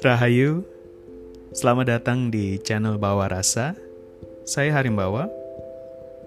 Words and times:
Rahayu, 0.00 0.64
selamat 1.52 2.00
datang 2.00 2.32
di 2.32 2.56
channel 2.64 2.96
Bawa 2.96 3.28
Rasa. 3.28 3.76
Saya 4.48 4.72
Harimbawa, 4.72 5.28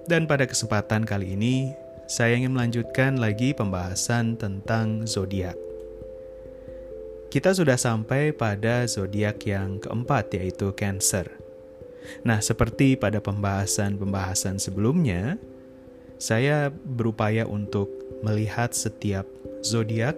dan 0.05 0.29
pada 0.29 0.45
kesempatan 0.45 1.09
kali 1.09 1.33
ini 1.33 1.73
saya 2.05 2.37
ingin 2.37 2.53
melanjutkan 2.53 3.17
lagi 3.17 3.57
pembahasan 3.57 4.37
tentang 4.37 5.09
zodiak. 5.09 5.57
Kita 7.33 7.49
sudah 7.49 7.81
sampai 7.81 8.29
pada 8.29 8.85
zodiak 8.85 9.41
yang 9.49 9.81
keempat, 9.81 10.29
yaitu 10.37 10.69
Cancer. 10.77 11.33
Nah, 12.21 12.45
seperti 12.45 12.93
pada 12.93 13.17
pembahasan-pembahasan 13.25 14.61
sebelumnya, 14.61 15.41
saya 16.21 16.69
berupaya 16.69 17.49
untuk 17.49 17.89
melihat 18.21 18.77
setiap 18.77 19.25
zodiak 19.65 20.13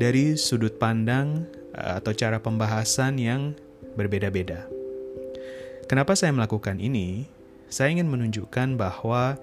dari 0.00 0.40
sudut 0.40 0.80
pandang 0.80 1.44
eh, 1.76 2.00
atau 2.00 2.16
cara 2.16 2.40
pembahasan 2.40 3.20
yang 3.20 3.52
berbeda-beda. 4.00 4.64
Kenapa 5.84 6.16
saya 6.16 6.32
melakukan 6.32 6.80
ini? 6.80 7.28
Saya 7.68 7.92
ingin 7.92 8.10
menunjukkan 8.10 8.78
bahwa 8.78 9.38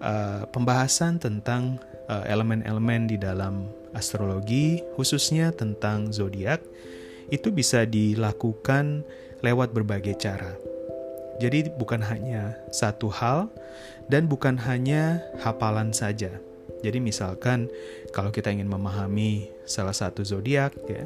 uh, 0.00 0.44
pembahasan 0.48 1.20
tentang 1.20 1.80
eh, 2.08 2.24
elemen-elemen 2.32 3.04
uh, 3.04 3.08
di 3.08 3.16
dalam 3.20 3.68
astrologi, 3.96 4.80
khususnya 4.96 5.52
tentang 5.56 6.12
zodiak, 6.12 6.60
itu 7.32 7.48
bisa 7.48 7.88
dilakukan 7.88 9.04
lewat 9.40 9.72
berbagai 9.72 10.16
cara. 10.20 10.52
Jadi 11.36 11.68
bukan 11.68 12.00
hanya 12.00 12.56
satu 12.72 13.12
hal 13.12 13.52
dan 14.08 14.24
bukan 14.30 14.56
hanya 14.56 15.20
hafalan 15.44 15.92
saja. 15.92 16.32
Jadi 16.80 17.00
misalkan 17.00 17.68
kalau 18.12 18.32
kita 18.32 18.52
ingin 18.52 18.68
memahami 18.68 19.50
salah 19.64 19.96
satu 19.96 20.22
zodiak 20.22 20.76
ya, 20.86 21.04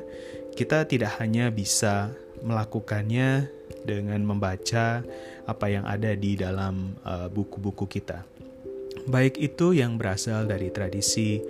kita 0.55 0.87
tidak 0.87 1.19
hanya 1.23 1.49
bisa 1.49 2.13
melakukannya 2.43 3.49
dengan 3.87 4.21
membaca 4.23 5.03
apa 5.47 5.67
yang 5.67 5.87
ada 5.87 6.13
di 6.15 6.37
dalam 6.37 6.95
uh, 7.07 7.27
buku-buku 7.31 7.87
uh, 7.87 7.91
kita. 7.91 8.19
Baik 9.09 9.41
itu 9.41 9.73
yang 9.73 9.97
berasal 9.97 10.45
dari 10.45 10.69
tradisi 10.69 11.41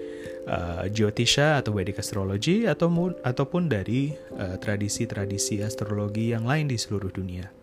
uh, 0.46 0.86
Jyotisha 0.86 1.58
atau 1.58 1.74
Vedic 1.74 1.98
Astrology 1.98 2.70
atau 2.70 2.88
ataupun 3.26 3.66
dari 3.66 4.14
uh, 4.38 4.56
tradisi-tradisi 4.60 5.58
astrologi 5.64 6.30
yang 6.30 6.46
lain 6.46 6.70
di 6.70 6.78
seluruh 6.78 7.10
dunia. 7.10 7.59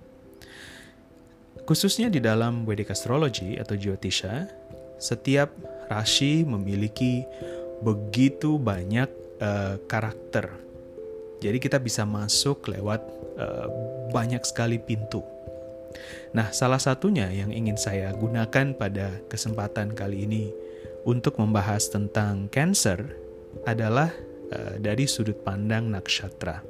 Khususnya 1.68 2.08
di 2.08 2.24
dalam 2.24 2.64
Vedic 2.64 2.96
Astrology 2.96 3.60
atau 3.60 3.76
Jyotisha, 3.76 4.48
setiap 4.96 5.52
rasi 5.92 6.48
memiliki 6.48 7.28
begitu 7.84 8.56
banyak 8.56 9.12
uh, 9.44 9.76
karakter. 9.86 10.48
Jadi 11.44 11.60
kita 11.60 11.78
bisa 11.78 12.08
masuk 12.08 12.72
lewat 12.72 13.04
uh, 13.36 13.68
banyak 14.16 14.42
sekali 14.48 14.80
pintu. 14.80 15.22
Nah, 16.32 16.56
salah 16.56 16.80
satunya 16.80 17.28
yang 17.36 17.52
ingin 17.52 17.76
saya 17.76 18.16
gunakan 18.16 18.72
pada 18.74 19.20
kesempatan 19.28 19.92
kali 19.92 20.24
ini 20.24 20.50
untuk 21.04 21.36
membahas 21.36 21.92
tentang 21.92 22.48
Cancer 22.48 23.12
adalah 23.68 24.10
uh, 24.56 24.80
dari 24.80 25.04
sudut 25.04 25.44
pandang 25.44 25.92
nakshatra. 25.92 26.64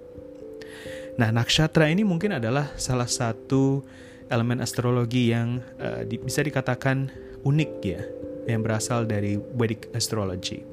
Nah, 1.22 1.30
nakshatra 1.30 1.86
ini 1.90 2.02
mungkin 2.02 2.38
adalah 2.38 2.74
salah 2.82 3.10
satu 3.10 3.82
elemen 4.28 4.60
astrologi 4.64 5.32
yang 5.32 5.64
uh, 5.80 6.04
di, 6.04 6.20
bisa 6.20 6.44
dikatakan 6.44 7.12
unik 7.44 7.72
ya, 7.84 8.02
yang 8.48 8.64
berasal 8.64 9.08
dari 9.08 9.36
Vedic 9.36 9.92
astrology. 9.96 10.64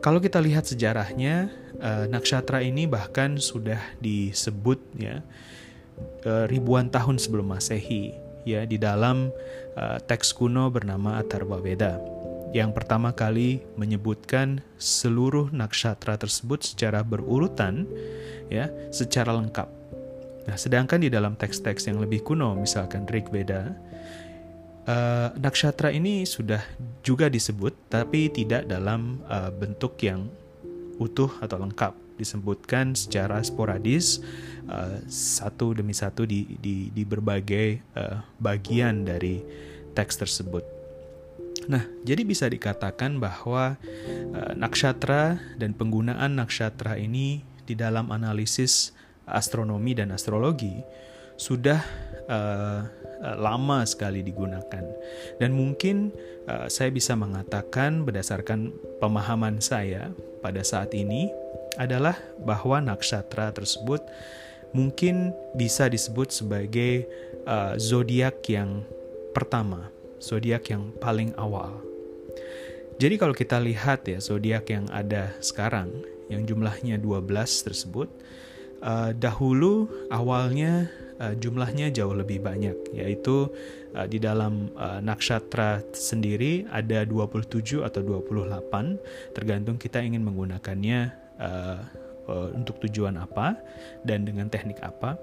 Kalau 0.00 0.16
kita 0.16 0.40
lihat 0.40 0.64
sejarahnya, 0.64 1.52
uh, 1.80 2.04
nakshatra 2.08 2.60
ini 2.64 2.88
bahkan 2.88 3.40
sudah 3.40 3.80
disebut 4.00 4.78
ya 4.96 5.24
uh, 6.24 6.44
ribuan 6.48 6.92
tahun 6.92 7.16
sebelum 7.16 7.52
Masehi 7.52 8.14
ya 8.44 8.64
di 8.64 8.80
dalam 8.80 9.32
uh, 9.76 9.98
teks 10.00 10.32
kuno 10.36 10.68
bernama 10.72 11.20
Atharva 11.20 11.60
Veda 11.60 12.00
yang 12.50 12.74
pertama 12.74 13.14
kali 13.14 13.62
menyebutkan 13.78 14.58
seluruh 14.74 15.54
nakshatra 15.54 16.18
tersebut 16.18 16.66
secara 16.66 17.06
berurutan 17.06 17.86
ya 18.50 18.72
secara 18.90 19.30
lengkap 19.36 19.79
Nah, 20.48 20.56
sedangkan 20.56 21.04
di 21.04 21.12
dalam 21.12 21.36
teks-teks 21.36 21.90
yang 21.90 22.00
lebih 22.00 22.24
kuno, 22.24 22.56
misalkan 22.56 23.04
Rig 23.04 23.28
Veda, 23.28 23.76
uh, 24.88 25.28
nakshatra 25.36 25.92
ini 25.92 26.24
sudah 26.24 26.62
juga 27.04 27.28
disebut, 27.28 27.76
tapi 27.92 28.32
tidak 28.32 28.64
dalam 28.64 29.20
uh, 29.28 29.52
bentuk 29.52 30.00
yang 30.00 30.28
utuh 30.96 31.32
atau 31.40 31.60
lengkap. 31.60 31.92
Disebutkan 32.20 32.92
secara 32.92 33.40
sporadis, 33.40 34.20
uh, 34.68 35.00
satu 35.08 35.72
demi 35.72 35.96
satu 35.96 36.28
di, 36.28 36.56
di, 36.60 36.92
di 36.92 37.02
berbagai 37.04 37.80
uh, 37.96 38.20
bagian 38.40 39.04
dari 39.04 39.40
teks 39.96 40.20
tersebut. 40.20 40.64
Nah, 41.68 41.84
jadi 42.04 42.24
bisa 42.24 42.48
dikatakan 42.48 43.20
bahwa 43.20 43.76
uh, 44.32 44.52
nakshatra 44.56 45.36
dan 45.60 45.76
penggunaan 45.76 46.40
nakshatra 46.40 46.96
ini 46.96 47.44
di 47.68 47.76
dalam 47.76 48.08
analisis 48.10 48.96
astronomi 49.32 49.96
dan 49.96 50.14
astrologi 50.14 50.82
sudah 51.40 51.80
uh, 52.28 52.80
lama 53.36 53.84
sekali 53.88 54.20
digunakan 54.20 54.84
dan 55.40 55.50
mungkin 55.52 56.12
uh, 56.48 56.68
saya 56.68 56.92
bisa 56.92 57.16
mengatakan 57.16 58.04
berdasarkan 58.04 58.72
pemahaman 59.00 59.60
saya 59.60 60.12
pada 60.44 60.60
saat 60.60 60.92
ini 60.92 61.32
adalah 61.80 62.16
bahwa 62.44 62.80
nakshatra 62.80 63.52
tersebut 63.56 64.04
mungkin 64.76 65.34
bisa 65.54 65.90
disebut 65.90 66.30
sebagai 66.30 67.06
uh, 67.46 67.74
zodiak 67.76 68.42
yang 68.46 68.84
pertama, 69.34 69.90
zodiak 70.22 70.70
yang 70.70 70.90
paling 70.98 71.34
awal. 71.38 71.74
Jadi 73.00 73.16
kalau 73.16 73.32
kita 73.32 73.56
lihat 73.56 74.04
ya 74.06 74.20
zodiak 74.20 74.68
yang 74.68 74.84
ada 74.92 75.32
sekarang 75.40 75.88
yang 76.28 76.44
jumlahnya 76.44 77.00
12 77.00 77.24
tersebut 77.64 78.12
uh, 78.82 79.12
dahulu 79.16 79.88
awalnya 80.12 80.88
uh, 81.20 81.36
jumlahnya 81.36 81.92
jauh 81.92 82.16
lebih 82.16 82.40
banyak 82.40 82.76
yaitu 82.96 83.52
uh, 83.94 84.06
di 84.08 84.16
dalam 84.20 84.72
uh, 84.76 84.98
nakshatra 85.04 85.84
sendiri 85.92 86.66
ada 86.72 87.04
27 87.04 87.84
atau 87.84 88.00
28 88.00 89.36
tergantung 89.36 89.76
kita 89.76 90.00
ingin 90.00 90.24
menggunakannya 90.24 91.12
uh, 91.40 91.80
uh, 92.30 92.48
untuk 92.54 92.78
tujuan 92.86 93.18
apa 93.18 93.58
dan 94.06 94.22
dengan 94.22 94.46
teknik 94.46 94.78
apa. 94.80 95.18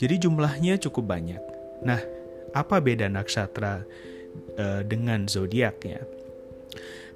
Jadi 0.00 0.26
jumlahnya 0.26 0.80
cukup 0.82 1.14
banyak. 1.14 1.42
Nah, 1.86 2.00
apa 2.56 2.82
beda 2.82 3.06
nakshatra 3.06 3.86
uh, 4.58 4.82
dengan 4.82 5.30
zodiak 5.30 5.78
ya? 5.86 6.02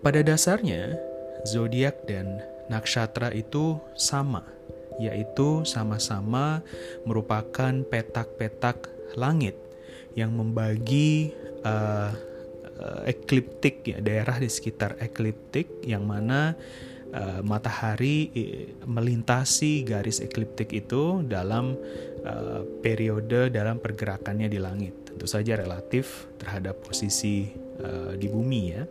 Pada 0.05 0.23
dasarnya 0.23 0.95
zodiak 1.49 2.07
dan 2.07 2.39
nakshatra 2.71 3.35
itu 3.35 3.81
sama 3.99 4.56
yaitu 5.01 5.63
sama-sama 5.69 6.65
merupakan 7.05 7.73
petak-petak 7.87 8.89
langit 9.17 9.57
yang 10.17 10.33
membagi 10.33 11.33
uh, 11.65 12.13
ekliptik 13.09 13.89
ya 13.89 13.99
daerah 14.05 14.37
di 14.37 14.53
sekitar 14.53 15.01
ekliptik 15.01 15.69
yang 15.81 16.05
mana 16.05 16.53
uh, 17.17 17.41
matahari 17.41 18.29
melintasi 18.85 19.81
garis 19.81 20.21
ekliptik 20.21 20.77
itu 20.77 21.25
dalam 21.25 21.77
uh, 22.25 22.61
periode 22.85 23.49
dalam 23.49 23.81
pergerakannya 23.81 24.53
di 24.53 24.61
langit 24.61 24.93
tentu 25.17 25.25
saja 25.25 25.57
relatif 25.57 26.29
terhadap 26.37 26.77
posisi 26.85 27.49
uh, 27.81 28.13
di 28.13 28.29
bumi 28.29 28.63
ya. 28.69 28.85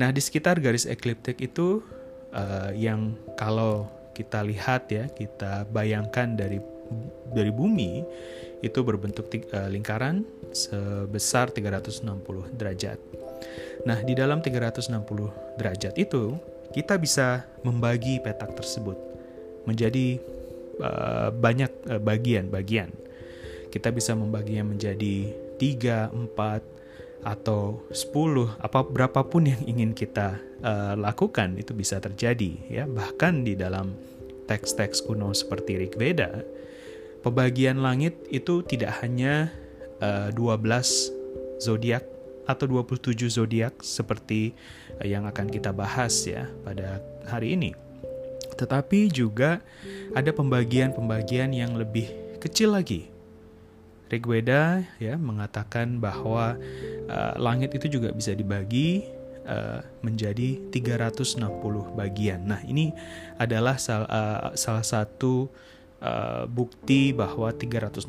Nah 0.00 0.08
di 0.08 0.24
sekitar 0.24 0.56
garis 0.64 0.88
ekliptik 0.88 1.36
itu 1.44 1.84
uh, 2.32 2.72
yang 2.72 3.12
kalau 3.36 3.97
kita 4.18 4.42
lihat 4.42 4.90
ya, 4.90 5.06
kita 5.06 5.62
bayangkan 5.70 6.34
dari 6.34 6.58
dari 7.30 7.54
bumi 7.54 8.02
itu 8.58 8.82
berbentuk 8.82 9.30
uh, 9.54 9.70
lingkaran 9.70 10.26
sebesar 10.50 11.54
360 11.54 12.02
derajat. 12.58 12.98
Nah, 13.86 14.02
di 14.02 14.18
dalam 14.18 14.42
360 14.42 14.90
derajat 15.54 15.94
itu 15.94 16.34
kita 16.74 16.98
bisa 16.98 17.46
membagi 17.62 18.18
petak 18.18 18.58
tersebut 18.58 18.98
menjadi 19.62 20.18
uh, 20.82 21.30
banyak 21.30 21.70
uh, 21.86 22.02
bagian-bagian. 22.02 22.90
Kita 23.70 23.94
bisa 23.94 24.18
membaginya 24.18 24.74
menjadi 24.74 25.30
3, 25.60 26.10
4 26.10 26.77
atau 27.28 27.84
10 27.92 28.56
apa 28.56 28.80
berapapun 28.88 29.52
yang 29.52 29.60
ingin 29.68 29.92
kita 29.92 30.40
uh, 30.64 30.96
lakukan 30.96 31.60
itu 31.60 31.76
bisa 31.76 32.00
terjadi 32.00 32.56
ya 32.72 32.84
bahkan 32.88 33.44
di 33.44 33.52
dalam 33.52 33.92
teks-teks 34.48 35.04
kuno 35.04 35.36
seperti 35.36 35.76
Rig 35.76 35.92
Veda 36.00 36.40
pembagian 37.20 37.84
langit 37.84 38.16
itu 38.32 38.64
tidak 38.64 39.04
hanya 39.04 39.52
uh, 40.00 40.32
eh, 40.32 40.40
12 40.40 41.60
zodiak 41.60 42.08
atau 42.48 42.64
27 42.64 43.28
zodiak 43.28 43.84
seperti 43.84 44.56
yang 45.04 45.28
akan 45.28 45.52
kita 45.52 45.68
bahas 45.68 46.24
ya 46.24 46.48
pada 46.64 47.04
hari 47.28 47.52
ini. 47.52 47.76
Tetapi 48.56 49.12
juga 49.12 49.60
ada 50.16 50.32
pembagian-pembagian 50.32 51.52
yang 51.52 51.76
lebih 51.76 52.08
kecil 52.40 52.72
lagi. 52.72 53.12
Rigveda 54.08 54.82
ya 54.96 55.14
mengatakan 55.20 56.00
bahwa 56.00 56.56
uh, 57.08 57.34
langit 57.36 57.76
itu 57.76 58.00
juga 58.00 58.12
bisa 58.12 58.32
dibagi 58.32 59.04
uh, 59.48 59.80
menjadi 60.04 60.60
360 60.72 61.40
bagian. 61.96 62.40
Nah, 62.44 62.60
ini 62.64 62.92
adalah 63.40 63.76
sal 63.80 64.04
uh, 64.08 64.52
salah 64.56 64.84
satu 64.84 65.48
uh, 66.00 66.44
bukti 66.48 67.12
bahwa 67.12 67.52
360 67.52 68.08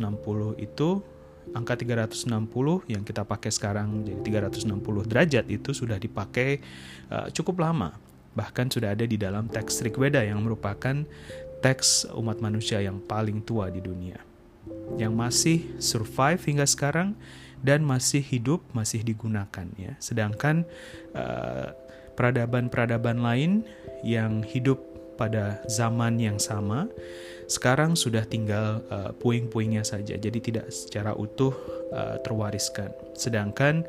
itu 0.60 1.04
angka 1.56 1.82
360 1.82 2.30
yang 2.86 3.02
kita 3.02 3.26
pakai 3.26 3.50
sekarang 3.50 4.06
jadi 4.06 4.46
360 4.46 5.10
derajat 5.10 5.46
itu 5.50 5.74
sudah 5.74 5.98
dipakai 5.98 6.62
uh, 7.10 7.28
cukup 7.34 7.66
lama. 7.66 7.96
Bahkan 8.38 8.70
sudah 8.70 8.94
ada 8.94 9.04
di 9.04 9.18
dalam 9.18 9.50
teks 9.50 9.82
Rigveda 9.82 10.22
yang 10.22 10.40
merupakan 10.46 11.04
teks 11.60 12.08
umat 12.16 12.40
manusia 12.40 12.80
yang 12.80 13.02
paling 13.04 13.44
tua 13.44 13.68
di 13.68 13.82
dunia. 13.84 14.29
Yang 15.00 15.14
masih 15.14 15.60
survive 15.80 16.42
hingga 16.44 16.68
sekarang 16.68 17.16
dan 17.60 17.84
masih 17.84 18.24
hidup, 18.24 18.64
masih 18.72 19.04
digunakan 19.04 19.68
ya. 19.76 19.96
Sedangkan 20.00 20.64
uh, 21.16 21.76
peradaban-peradaban 22.16 23.20
lain 23.20 23.64
yang 24.04 24.44
hidup 24.44 24.80
pada 25.20 25.60
zaman 25.68 26.16
yang 26.16 26.40
sama 26.40 26.88
sekarang 27.52 27.98
sudah 27.98 28.24
tinggal 28.24 28.80
uh, 28.88 29.12
puing-puingnya 29.18 29.82
saja, 29.82 30.16
jadi 30.16 30.40
tidak 30.40 30.70
secara 30.70 31.18
utuh 31.18 31.52
uh, 31.92 32.22
terwariskan. 32.22 32.94
Sedangkan 33.18 33.84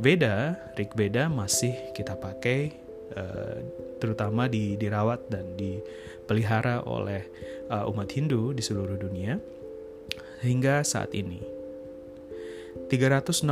Veda, 0.00 0.56
Rig 0.74 0.90
Veda 0.96 1.28
masih 1.28 1.76
kita 1.92 2.16
pakai, 2.16 2.72
uh, 3.12 3.60
terutama 4.00 4.48
di, 4.48 4.80
dirawat 4.80 5.28
dan 5.28 5.54
dipelihara 5.54 6.82
oleh 6.88 7.28
uh, 7.68 7.84
umat 7.92 8.08
Hindu 8.10 8.56
di 8.56 8.64
seluruh 8.64 8.96
dunia 8.96 9.36
hingga 10.42 10.82
saat 10.82 11.14
ini. 11.14 11.40
360 12.88 13.44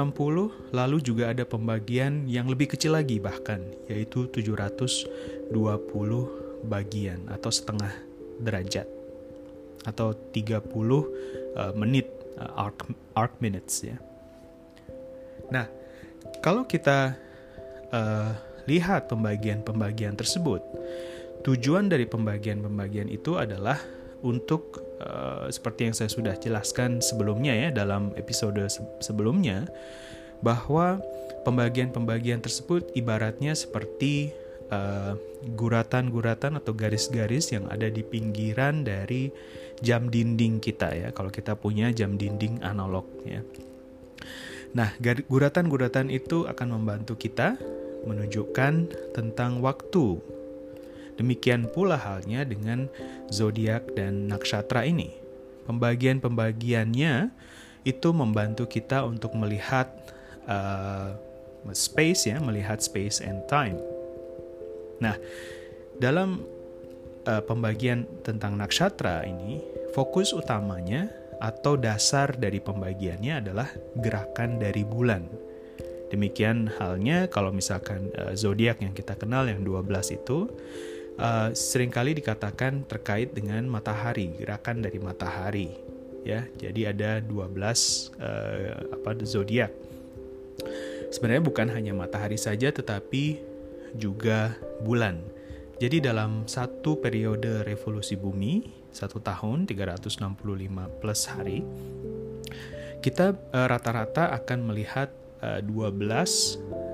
lalu 0.72 0.98
juga 1.00 1.32
ada 1.32 1.44
pembagian 1.48 2.28
yang 2.28 2.48
lebih 2.48 2.72
kecil 2.76 2.96
lagi 2.96 3.16
bahkan 3.16 3.60
yaitu 3.88 4.28
720 4.28 5.48
bagian 6.68 7.24
atau 7.32 7.48
setengah 7.48 7.92
derajat 8.40 8.88
atau 9.88 10.12
30 10.12 10.60
uh, 10.68 11.72
menit 11.72 12.08
uh, 12.36 12.68
arc 12.68 12.84
arc 13.16 13.32
minutes 13.40 13.80
ya. 13.80 13.96
Nah, 15.48 15.68
kalau 16.44 16.68
kita 16.68 17.16
uh, 17.92 18.32
lihat 18.68 19.08
pembagian-pembagian 19.08 20.16
tersebut, 20.20 20.60
tujuan 21.48 21.88
dari 21.88 22.04
pembagian-pembagian 22.04 23.08
itu 23.08 23.40
adalah 23.40 23.80
untuk 24.20 24.89
uh, 25.00 25.48
seperti 25.48 25.90
yang 25.90 25.94
saya 25.96 26.10
sudah 26.12 26.34
jelaskan 26.36 27.00
sebelumnya 27.00 27.56
ya 27.56 27.68
dalam 27.72 28.12
episode 28.16 28.60
se 28.70 28.80
sebelumnya 29.00 29.66
bahwa 30.40 31.00
pembagian-pembagian 31.44 32.40
tersebut 32.40 32.92
ibaratnya 32.96 33.52
seperti 33.56 34.32
uh, 34.72 35.16
guratan-guratan 35.56 36.60
atau 36.60 36.72
garis-garis 36.72 37.52
yang 37.52 37.68
ada 37.68 37.88
di 37.88 38.04
pinggiran 38.04 38.84
dari 38.84 39.32
jam 39.80 40.12
dinding 40.12 40.60
kita 40.60 40.92
ya 40.92 41.08
kalau 41.16 41.32
kita 41.32 41.56
punya 41.56 41.88
jam 41.92 42.20
dinding 42.20 42.60
analog 42.60 43.04
ya. 43.24 43.40
Nah, 44.70 44.94
guratan-guratan 45.02 46.14
itu 46.14 46.46
akan 46.46 46.78
membantu 46.78 47.18
kita 47.18 47.58
menunjukkan 48.06 48.72
tentang 49.12 49.58
waktu. 49.58 50.22
Demikian 51.20 51.68
pula 51.68 52.00
halnya 52.00 52.48
dengan 52.48 52.88
zodiak 53.28 53.92
dan 53.92 54.32
nakshatra 54.32 54.88
ini. 54.88 55.12
Pembagian-pembagiannya 55.68 57.28
itu 57.84 58.08
membantu 58.16 58.64
kita 58.64 59.04
untuk 59.04 59.36
melihat 59.36 59.92
uh, 60.48 61.12
space 61.76 62.32
ya, 62.32 62.40
melihat 62.40 62.80
space 62.80 63.20
and 63.20 63.44
time. 63.52 63.76
Nah, 65.04 65.20
dalam 66.00 66.40
uh, 67.28 67.42
pembagian 67.44 68.08
tentang 68.24 68.56
nakshatra 68.56 69.24
ini, 69.28 69.60
fokus 69.92 70.32
utamanya 70.32 71.12
atau 71.40 71.76
dasar 71.76 72.36
dari 72.36 72.64
pembagiannya 72.64 73.44
adalah 73.44 73.68
gerakan 73.96 74.56
dari 74.56 74.84
bulan. 74.88 75.24
Demikian 76.10 76.68
halnya 76.80 77.30
kalau 77.30 77.52
misalkan 77.54 78.08
uh, 78.16 78.32
zodiak 78.32 78.80
yang 78.80 78.92
kita 78.92 79.16
kenal 79.16 79.46
yang 79.46 79.62
12 79.62 80.16
itu 80.16 80.48
uh, 81.18 81.50
sering 81.56 81.90
kali 81.90 82.14
dikatakan 82.14 82.86
terkait 82.86 83.34
dengan 83.34 83.66
matahari, 83.66 84.36
gerakan 84.36 84.84
dari 84.84 84.98
matahari 85.00 85.70
ya. 86.22 86.44
Jadi 86.60 86.86
ada 86.86 87.18
12 87.24 87.56
uh, 88.20 88.94
apa 88.94 89.10
zodiak. 89.24 89.72
Sebenarnya 91.10 91.42
bukan 91.42 91.66
hanya 91.74 91.96
matahari 91.96 92.38
saja 92.38 92.70
tetapi 92.70 93.40
juga 93.98 94.54
bulan. 94.84 95.18
Jadi 95.80 96.04
dalam 96.04 96.44
satu 96.44 97.00
periode 97.00 97.64
revolusi 97.64 98.14
bumi, 98.14 98.68
satu 98.92 99.16
tahun 99.18 99.64
365 99.64 100.20
plus 101.00 101.20
hari, 101.24 101.64
kita 103.00 103.32
eh, 103.32 103.66
rata-rata 103.66 104.28
uh, 104.28 104.36
akan 104.36 104.58
melihat 104.68 105.08
uh, 105.40 105.64
12 105.64 106.89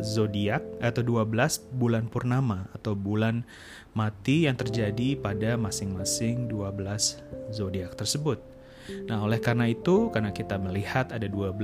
zodiak 0.00 0.62
atau 0.80 1.02
12 1.04 1.76
bulan 1.76 2.06
purnama 2.08 2.66
atau 2.74 2.96
bulan 2.96 3.44
mati 3.92 4.48
yang 4.48 4.56
terjadi 4.56 5.18
pada 5.20 5.60
masing-masing 5.60 6.48
12 6.48 7.52
zodiak 7.52 7.94
tersebut. 7.94 8.40
Nah, 9.06 9.22
oleh 9.22 9.38
karena 9.38 9.70
itu, 9.70 10.10
karena 10.10 10.34
kita 10.34 10.58
melihat 10.58 11.14
ada 11.14 11.28
12 11.30 11.58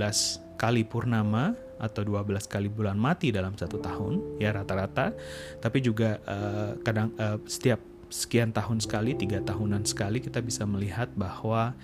kali 0.59 0.83
purnama 0.87 1.55
atau 1.79 2.03
12 2.03 2.51
kali 2.51 2.67
bulan 2.67 2.99
mati 2.99 3.31
dalam 3.31 3.55
satu 3.55 3.79
tahun 3.79 4.43
ya 4.43 4.51
rata-rata 4.51 5.15
tapi 5.63 5.79
juga 5.79 6.19
uh, 6.27 6.75
kadang 6.83 7.15
uh, 7.15 7.39
setiap 7.47 7.79
sekian 8.11 8.51
tahun 8.51 8.83
sekali 8.83 9.15
tiga 9.15 9.39
tahunan 9.39 9.87
sekali 9.87 10.19
kita 10.19 10.43
bisa 10.43 10.67
melihat 10.67 11.07
bahwa 11.15 11.79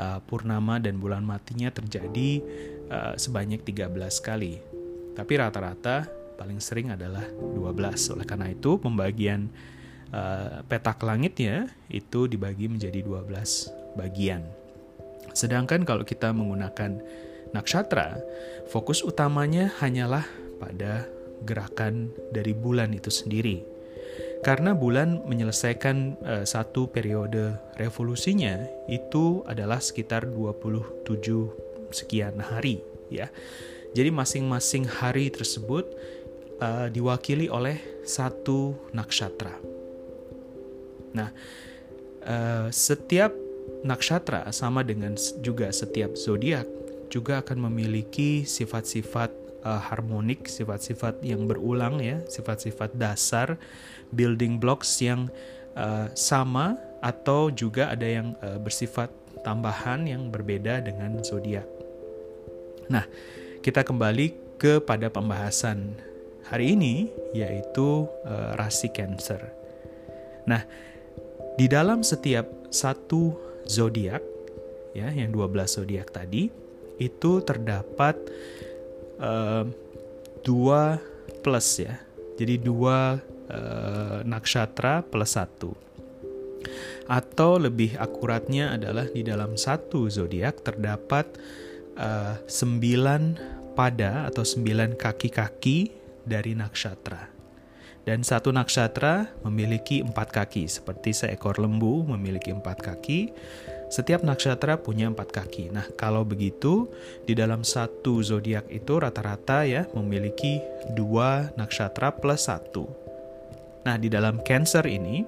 uh, 0.00 0.18
purnama 0.24 0.80
dan 0.80 0.96
bulan 0.96 1.20
matinya 1.20 1.68
terjadi 1.68 2.40
uh, 2.88 3.12
sebanyak 3.20 3.60
13 3.60 3.92
kali 4.24 4.64
tapi 5.16 5.32
rata-rata 5.40 6.04
paling 6.36 6.60
sering 6.60 6.92
adalah 6.92 7.24
12 7.24 8.12
oleh 8.12 8.26
karena 8.28 8.52
itu 8.52 8.76
pembagian 8.76 9.48
uh, 10.12 10.60
petak 10.68 11.00
langitnya 11.00 11.72
itu 11.88 12.28
dibagi 12.28 12.68
menjadi 12.68 13.00
12 13.00 13.96
bagian 13.96 14.44
sedangkan 15.32 15.88
kalau 15.88 16.04
kita 16.04 16.30
menggunakan 16.36 17.00
nakshatra, 17.56 18.18
fokus 18.68 19.04
utamanya 19.04 19.70
hanyalah 19.78 20.24
pada 20.58 21.06
gerakan 21.44 22.10
dari 22.32 22.56
bulan 22.56 22.96
itu 22.96 23.12
sendiri. 23.12 23.62
Karena 24.40 24.76
bulan 24.76 25.26
menyelesaikan 25.26 25.96
uh, 26.22 26.44
satu 26.46 26.92
periode 26.92 27.56
revolusinya 27.80 28.64
itu 28.86 29.42
adalah 29.48 29.82
sekitar 29.82 30.28
27 30.28 31.08
sekian 31.90 32.38
hari 32.40 32.84
ya. 33.08 33.32
Jadi 33.96 34.12
masing-masing 34.12 34.84
hari 34.84 35.32
tersebut 35.32 35.88
uh, 36.60 36.92
diwakili 36.92 37.48
oleh 37.48 37.80
satu 38.04 38.76
nakshatra. 38.92 39.56
Nah, 41.16 41.32
uh, 42.28 42.68
setiap 42.68 43.32
nakshatra 43.80 44.52
sama 44.52 44.84
dengan 44.84 45.16
juga 45.40 45.72
setiap 45.72 46.12
zodiak 46.12 46.68
juga 47.08 47.40
akan 47.40 47.72
memiliki 47.72 48.44
sifat-sifat 48.44 49.32
uh, 49.64 49.80
harmonik, 49.80 50.44
sifat-sifat 50.44 51.24
yang 51.24 51.48
berulang 51.48 51.96
ya, 51.96 52.20
sifat-sifat 52.28 52.92
dasar 53.00 53.56
building 54.12 54.60
blocks 54.60 55.00
yang 55.00 55.32
uh, 55.72 56.12
sama 56.12 56.76
atau 57.00 57.48
juga 57.48 57.88
ada 57.88 58.04
yang 58.04 58.36
uh, 58.44 58.60
bersifat 58.60 59.08
tambahan 59.40 60.04
yang 60.04 60.28
berbeda 60.28 60.84
dengan 60.84 61.24
zodiak. 61.24 61.64
Nah, 62.92 63.08
kita 63.66 63.82
kembali 63.82 64.54
kepada 64.62 65.10
pembahasan 65.10 65.98
hari 66.46 66.78
ini 66.78 67.10
yaitu 67.34 68.06
uh, 68.22 68.54
rasi 68.54 68.86
Cancer. 68.94 69.42
Nah, 70.46 70.62
di 71.58 71.66
dalam 71.66 72.06
setiap 72.06 72.46
satu 72.70 73.34
zodiak 73.66 74.22
ya, 74.94 75.10
yang 75.10 75.34
12 75.34 75.82
zodiak 75.82 76.14
tadi, 76.14 76.46
itu 77.02 77.42
terdapat 77.42 78.14
uh, 79.18 79.66
dua 80.46 81.02
plus 81.42 81.82
ya. 81.82 81.98
Jadi 82.38 82.62
dua 82.62 83.18
uh, 83.50 84.22
nakshatra 84.22 85.02
plus 85.02 85.34
satu. 85.34 85.74
Atau 87.10 87.58
lebih 87.58 87.98
akuratnya 87.98 88.78
adalah 88.78 89.10
di 89.10 89.26
dalam 89.26 89.58
satu 89.58 90.06
zodiak 90.06 90.62
terdapat 90.62 91.26
uh, 91.98 92.38
sembilan 92.46 93.55
pada 93.76 94.24
atau 94.24 94.42
sembilan 94.42 94.96
kaki-kaki 94.96 95.92
dari 96.24 96.56
nakshatra. 96.56 97.36
Dan 98.06 98.22
satu 98.22 98.54
nakshatra 98.54 99.42
memiliki 99.42 99.98
empat 99.98 100.30
kaki, 100.30 100.70
seperti 100.70 101.10
seekor 101.10 101.58
lembu 101.58 102.06
memiliki 102.06 102.54
empat 102.54 102.78
kaki. 102.78 103.34
Setiap 103.90 104.22
nakshatra 104.22 104.78
punya 104.78 105.10
empat 105.10 105.34
kaki. 105.34 105.74
Nah, 105.74 105.86
kalau 105.98 106.22
begitu, 106.22 106.86
di 107.26 107.34
dalam 107.34 107.66
satu 107.66 108.22
zodiak 108.22 108.70
itu 108.70 109.02
rata-rata 109.02 109.66
ya 109.66 109.90
memiliki 109.90 110.62
dua 110.94 111.50
nakshatra 111.58 112.14
plus 112.14 112.46
satu. 112.46 112.86
Nah, 113.82 113.98
di 113.98 114.06
dalam 114.06 114.38
Cancer 114.46 114.86
ini, 114.86 115.26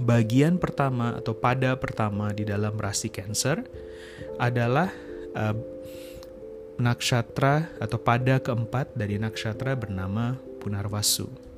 bagian 0.00 0.56
pertama 0.56 1.20
atau 1.20 1.36
pada 1.36 1.76
pertama 1.76 2.32
di 2.32 2.48
dalam 2.48 2.80
rasi 2.80 3.12
Cancer 3.12 3.60
adalah 4.40 4.88
uh, 5.36 5.56
nakshatra 6.80 7.68
atau 7.78 8.00
pada 8.00 8.40
keempat 8.40 8.96
dari 8.96 9.20
nakshatra 9.20 9.76
bernama 9.76 10.34
Punarwasu 10.60 11.50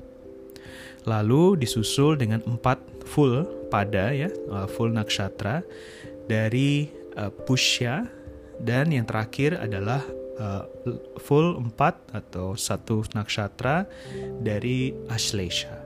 lalu 1.03 1.59
disusul 1.59 2.15
dengan 2.15 2.39
empat 2.43 2.79
full 3.03 3.43
pada 3.67 4.11
ya 4.15 4.31
uh, 4.51 4.67
full 4.67 4.91
nakshatra 4.95 5.63
dari 6.27 6.87
uh, 7.19 7.31
Pushya 7.43 8.07
dan 8.63 8.91
yang 8.91 9.03
terakhir 9.03 9.59
adalah 9.59 9.99
uh, 10.39 10.63
full 11.19 11.59
empat 11.59 11.99
atau 12.15 12.55
satu 12.55 13.03
nakshatra 13.11 13.83
dari 14.39 14.95
Ashlesha. 15.11 15.83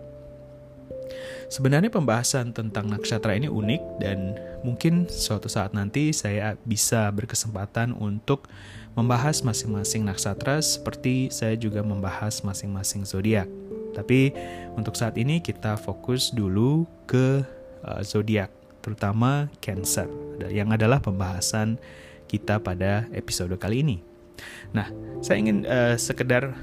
Sebenarnya 1.47 1.87
pembahasan 1.87 2.51
tentang 2.51 2.91
nakshatra 2.91 3.31
ini 3.39 3.47
unik 3.47 4.03
dan 4.03 4.35
mungkin 4.67 5.07
suatu 5.07 5.47
saat 5.47 5.71
nanti 5.71 6.11
saya 6.11 6.59
bisa 6.67 7.07
berkesempatan 7.15 7.95
untuk 7.95 8.51
membahas 8.97 9.45
masing-masing 9.45 10.09
nakshatra 10.09 10.57
seperti 10.57 11.29
saya 11.29 11.53
juga 11.53 11.85
membahas 11.85 12.41
masing-masing 12.41 13.05
zodiak. 13.05 13.45
Tapi 13.93 14.33
untuk 14.73 14.97
saat 14.97 15.13
ini 15.21 15.37
kita 15.37 15.77
fokus 15.77 16.33
dulu 16.33 16.89
ke 17.05 17.45
uh, 17.85 18.01
zodiak, 18.01 18.49
terutama 18.81 19.53
Cancer, 19.61 20.09
yang 20.49 20.73
adalah 20.73 20.97
pembahasan 20.97 21.77
kita 22.25 22.57
pada 22.57 23.05
episode 23.13 23.53
kali 23.61 23.85
ini. 23.85 23.97
Nah, 24.73 24.89
saya 25.21 25.45
ingin 25.45 25.61
uh, 25.69 25.93
sekedar 25.93 26.57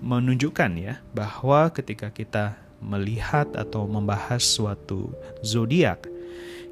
menunjukkan 0.00 0.72
ya 0.80 1.04
bahwa 1.12 1.68
ketika 1.68 2.08
kita 2.08 2.56
melihat 2.80 3.48
atau 3.56 3.84
membahas 3.88 4.40
suatu 4.40 5.12
zodiak, 5.40 6.08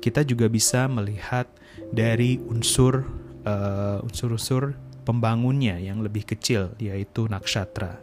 kita 0.00 0.25
juga 0.25 0.49
bisa 0.49 0.88
melihat 0.88 1.49
dari 1.92 2.40
unsur 2.49 3.04
uh, 3.49 4.04
unsur-unsur 4.04 4.76
pembangunnya 5.02 5.78
yang 5.78 6.00
lebih 6.00 6.26
kecil 6.26 6.75
yaitu 6.78 7.26
nakshatra. 7.26 7.99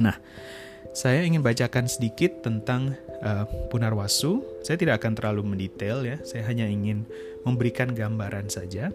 Nah, 0.00 0.16
saya 0.96 1.22
ingin 1.22 1.44
bacakan 1.44 1.86
sedikit 1.86 2.42
tentang 2.42 2.96
uh, 3.22 3.44
Punarwasu. 3.68 4.42
Saya 4.64 4.80
tidak 4.80 5.04
akan 5.04 5.12
terlalu 5.14 5.42
mendetail 5.44 6.02
ya, 6.02 6.16
saya 6.24 6.48
hanya 6.48 6.66
ingin 6.66 7.04
memberikan 7.44 7.92
gambaran 7.92 8.48
saja. 8.48 8.90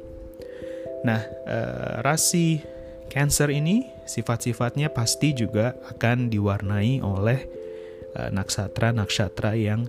Nah, 1.06 1.22
uh, 1.46 2.02
rasi 2.02 2.62
Cancer 3.06 3.54
ini 3.54 3.86
sifat-sifatnya 4.10 4.90
pasti 4.90 5.38
juga 5.38 5.78
akan 5.94 6.34
diwarnai 6.34 7.06
oleh 7.06 7.40
uh, 8.18 8.34
naksatra-naksatra 8.34 9.54
yang 9.54 9.86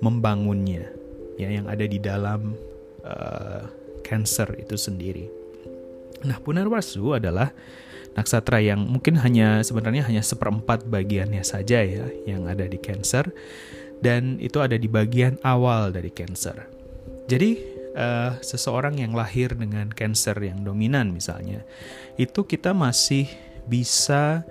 membangunnya, 0.00 0.88
ya 1.36 1.52
yang 1.52 1.68
ada 1.68 1.84
di 1.84 2.00
dalam 2.00 2.56
uh, 3.04 3.68
Cancer 4.00 4.48
itu 4.56 4.80
sendiri. 4.80 5.43
Nah, 6.24 6.40
Punarwasu 6.40 7.16
adalah 7.16 7.52
naksatra 8.14 8.62
yang 8.62 8.86
mungkin 8.86 9.18
hanya 9.20 9.60
sebenarnya 9.60 10.06
hanya 10.06 10.22
seperempat 10.22 10.86
bagiannya 10.86 11.42
saja 11.42 11.82
ya 11.82 12.06
yang 12.24 12.46
ada 12.46 12.64
di 12.64 12.78
Cancer 12.78 13.26
dan 13.98 14.38
itu 14.38 14.62
ada 14.62 14.78
di 14.78 14.86
bagian 14.86 15.36
awal 15.42 15.90
dari 15.90 16.14
Cancer. 16.14 16.70
Jadi 17.26 17.58
uh, 17.98 18.38
seseorang 18.38 19.02
yang 19.02 19.12
lahir 19.16 19.54
dengan 19.54 19.90
Cancer 19.90 20.36
yang 20.38 20.62
dominan 20.62 21.10
misalnya 21.10 21.66
itu 22.14 22.46
kita 22.46 22.70
masih 22.70 23.26
bisa 23.66 24.44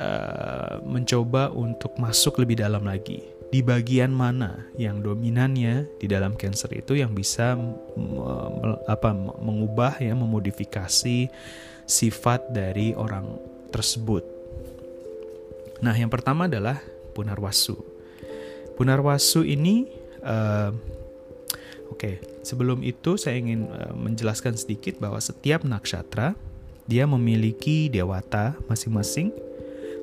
uh, 0.00 0.80
mencoba 0.82 1.52
untuk 1.52 1.94
masuk 2.00 2.42
lebih 2.42 2.58
dalam 2.64 2.82
lagi 2.82 3.35
di 3.46 3.62
bagian 3.62 4.10
mana 4.10 4.66
yang 4.74 5.00
dominannya 5.00 5.86
di 6.02 6.06
dalam 6.10 6.34
cancer 6.34 6.70
itu 6.74 6.98
yang 6.98 7.14
bisa 7.14 7.54
apa 8.90 9.14
mengubah 9.14 10.02
ya 10.02 10.18
memodifikasi 10.18 11.30
sifat 11.86 12.50
dari 12.50 12.90
orang 12.98 13.38
tersebut. 13.70 14.26
Nah, 15.78 15.94
yang 15.94 16.10
pertama 16.10 16.50
adalah 16.50 16.82
punarwasu. 17.14 17.78
Punarwasu 18.74 19.46
ini, 19.46 19.86
uh, 20.26 20.74
oke, 21.88 21.96
okay, 21.96 22.14
sebelum 22.42 22.82
itu 22.82 23.14
saya 23.14 23.38
ingin 23.38 23.70
uh, 23.70 23.94
menjelaskan 23.94 24.58
sedikit 24.58 24.98
bahwa 24.98 25.22
setiap 25.22 25.62
nakshatra 25.62 26.34
dia 26.90 27.06
memiliki 27.06 27.86
dewata 27.92 28.58
masing-masing, 28.66 29.30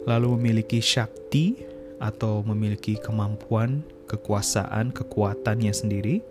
lalu 0.07 0.35
memiliki 0.39 0.79
shakti 0.79 1.72
atau 2.01 2.45
memiliki 2.45 2.97
kemampuan, 2.97 3.83
kekuasaan, 4.07 4.93
kekuatannya 4.93 5.73
sendiri 5.73 6.21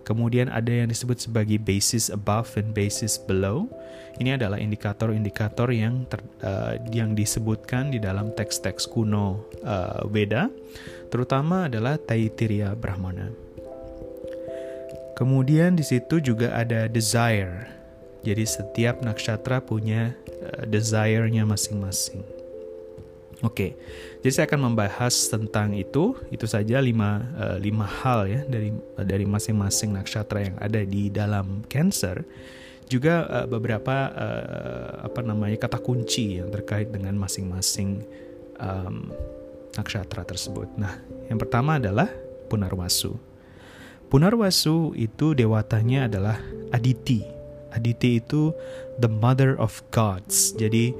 Kemudian 0.00 0.48
ada 0.48 0.72
yang 0.72 0.88
disebut 0.88 1.20
sebagai 1.20 1.60
basis 1.60 2.08
above 2.08 2.56
and 2.56 2.72
basis 2.72 3.20
below. 3.20 3.68
Ini 4.16 4.36
adalah 4.40 4.56
indikator-indikator 4.60 5.72
yang 5.72 6.08
ter, 6.08 6.20
uh, 6.44 6.76
yang 6.92 7.12
disebutkan 7.12 7.92
di 7.92 8.00
dalam 8.00 8.32
teks-teks 8.32 8.88
kuno 8.88 9.44
uh, 9.64 10.04
Weda, 10.08 10.48
terutama 11.12 11.68
adalah 11.68 12.00
Taittiriya 12.00 12.76
Brahmana. 12.76 13.32
Kemudian 15.16 15.76
di 15.76 15.84
situ 15.84 16.20
juga 16.20 16.56
ada 16.56 16.88
desire. 16.88 17.68
Jadi 18.24 18.44
setiap 18.44 19.04
nakshatra 19.04 19.60
punya 19.64 20.16
uh, 20.42 20.64
desire-nya 20.64 21.44
masing-masing. 21.44 22.39
Oke, 23.40 23.72
jadi 24.20 24.32
saya 24.36 24.44
akan 24.52 24.72
membahas 24.72 25.32
tentang 25.32 25.72
itu. 25.72 26.12
Itu 26.28 26.44
saja 26.44 26.76
lima, 26.76 27.24
uh, 27.40 27.56
lima 27.56 27.88
hal 27.88 28.28
ya 28.28 28.40
dari 28.44 28.68
dari 29.00 29.24
masing-masing 29.24 29.96
nakshatra 29.96 30.44
yang 30.44 30.56
ada 30.60 30.84
di 30.84 31.08
dalam 31.08 31.64
Cancer. 31.64 32.20
Juga 32.84 33.24
uh, 33.24 33.48
beberapa 33.48 34.12
uh, 34.12 35.08
apa 35.08 35.24
namanya 35.24 35.56
kata 35.56 35.80
kunci 35.80 36.36
yang 36.36 36.52
terkait 36.52 36.92
dengan 36.92 37.16
masing-masing 37.16 38.04
um, 38.60 39.08
nakshatra 39.72 40.20
tersebut. 40.28 40.68
Nah, 40.76 41.00
yang 41.32 41.40
pertama 41.40 41.80
adalah 41.80 42.12
Punarwasu. 42.52 43.16
Punarwasu 44.12 44.92
itu 45.00 45.32
dewatanya 45.32 46.12
adalah 46.12 46.36
Aditi. 46.76 47.24
Aditi 47.72 48.20
itu 48.20 48.52
the 49.00 49.08
mother 49.08 49.56
of 49.56 49.80
gods. 49.94 50.52
Jadi 50.58 50.92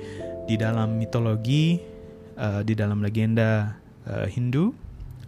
di 0.48 0.54
dalam 0.56 0.96
mitologi 0.96 1.89
uh, 2.40 2.60
di 2.64 2.72
dalam 2.72 3.04
legenda 3.04 3.76
uh, 4.08 4.24
Hindu 4.24 4.72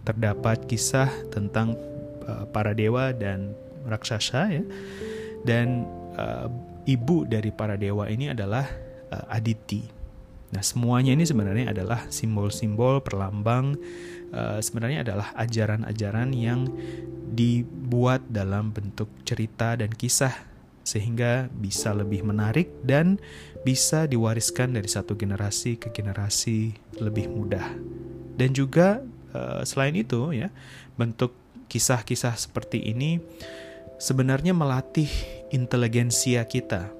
terdapat 0.03 0.65
kisah 0.65 1.07
tentang 1.29 1.77
uh, 2.25 2.49
para 2.49 2.73
dewa 2.73 3.13
dan 3.13 3.53
raksasa 3.85 4.49
ya. 4.51 4.63
Dan 5.45 5.85
uh, 6.17 6.49
ibu 6.89 7.23
dari 7.29 7.53
para 7.53 7.77
dewa 7.77 8.09
ini 8.09 8.33
adalah 8.33 8.67
uh, 9.13 9.25
Aditi. 9.31 9.85
Nah, 10.53 10.61
semuanya 10.61 11.17
ini 11.17 11.25
sebenarnya 11.25 11.73
adalah 11.73 12.05
simbol-simbol 12.13 13.01
perlambang 13.01 13.73
uh, 14.33 14.59
sebenarnya 14.61 15.01
adalah 15.05 15.33
ajaran-ajaran 15.37 16.29
yang 16.33 16.69
dibuat 17.33 18.21
dalam 18.29 18.69
bentuk 18.69 19.09
cerita 19.25 19.73
dan 19.73 19.89
kisah 19.89 20.52
sehingga 20.83 21.47
bisa 21.51 21.95
lebih 21.95 22.27
menarik 22.27 22.69
dan 22.83 23.17
bisa 23.63 24.05
diwariskan 24.05 24.75
dari 24.75 24.91
satu 24.91 25.15
generasi 25.15 25.79
ke 25.79 25.89
generasi 25.89 26.75
lebih 26.99 27.31
mudah. 27.31 27.71
Dan 28.35 28.51
juga 28.51 28.99
uh, 29.31 29.63
selain 29.63 29.95
itu 29.95 30.35
ya, 30.35 30.51
bentuk 30.99 31.31
kisah-kisah 31.71 32.35
seperti 32.35 32.83
ini 32.91 33.17
sebenarnya 33.97 34.51
melatih 34.51 35.09
inteligensia 35.49 36.43
kita 36.45 36.91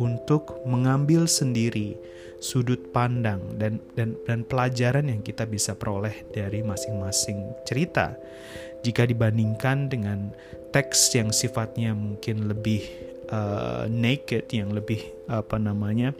untuk 0.00 0.62
mengambil 0.64 1.28
sendiri 1.28 1.98
sudut 2.42 2.90
pandang 2.90 3.38
dan 3.60 3.78
dan 3.94 4.18
dan 4.26 4.42
pelajaran 4.42 5.06
yang 5.06 5.22
kita 5.22 5.46
bisa 5.46 5.78
peroleh 5.78 6.26
dari 6.34 6.64
masing-masing 6.66 7.54
cerita 7.62 8.18
jika 8.82 9.06
dibandingkan 9.06 9.86
dengan 9.86 10.34
teks 10.74 11.14
yang 11.14 11.30
sifatnya 11.30 11.94
mungkin 11.94 12.50
lebih 12.50 13.11
uh, 13.32 13.88
naked 13.88 14.46
yang 14.52 14.70
lebih 14.76 15.00
apa 15.26 15.56
namanya 15.56 16.12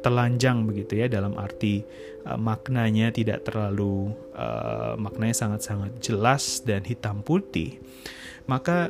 telanjang 0.00 0.62
begitu 0.62 1.02
ya 1.02 1.10
dalam 1.10 1.34
arti 1.34 1.82
uh, 2.24 2.38
maknanya 2.38 3.10
tidak 3.10 3.42
terlalu 3.42 4.14
uh, 4.38 4.94
maknanya 4.94 5.34
sangat-sangat 5.34 5.98
jelas 5.98 6.62
dan 6.62 6.86
hitam 6.86 7.20
putih 7.26 7.82
maka 8.46 8.86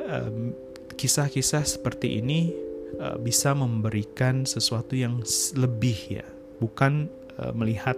kisah-kisah 1.01 1.65
seperti 1.65 2.21
ini 2.21 2.53
uh, 3.01 3.17
bisa 3.17 3.57
memberikan 3.57 4.45
sesuatu 4.45 4.93
yang 4.93 5.25
lebih 5.57 6.21
ya 6.21 6.27
bukan 6.61 7.09
uh, 7.41 7.57
melihat 7.57 7.97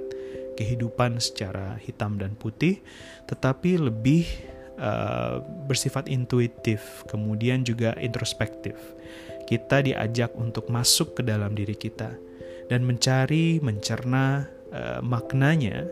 kehidupan 0.58 1.22
secara 1.22 1.78
hitam 1.78 2.18
dan 2.18 2.34
putih, 2.34 2.82
tetapi 3.30 3.78
lebih 3.78 4.26
uh, 4.82 5.38
bersifat 5.70 6.10
intuitif, 6.10 7.06
kemudian 7.06 7.62
juga 7.62 7.94
introspektif. 8.02 8.74
Kita 9.48 9.80
diajak 9.80 10.36
untuk 10.36 10.68
masuk 10.68 11.16
ke 11.16 11.22
dalam 11.24 11.56
diri 11.56 11.72
kita 11.72 12.12
dan 12.68 12.84
mencari, 12.84 13.64
mencerna 13.64 14.44
uh, 14.68 15.00
maknanya, 15.00 15.88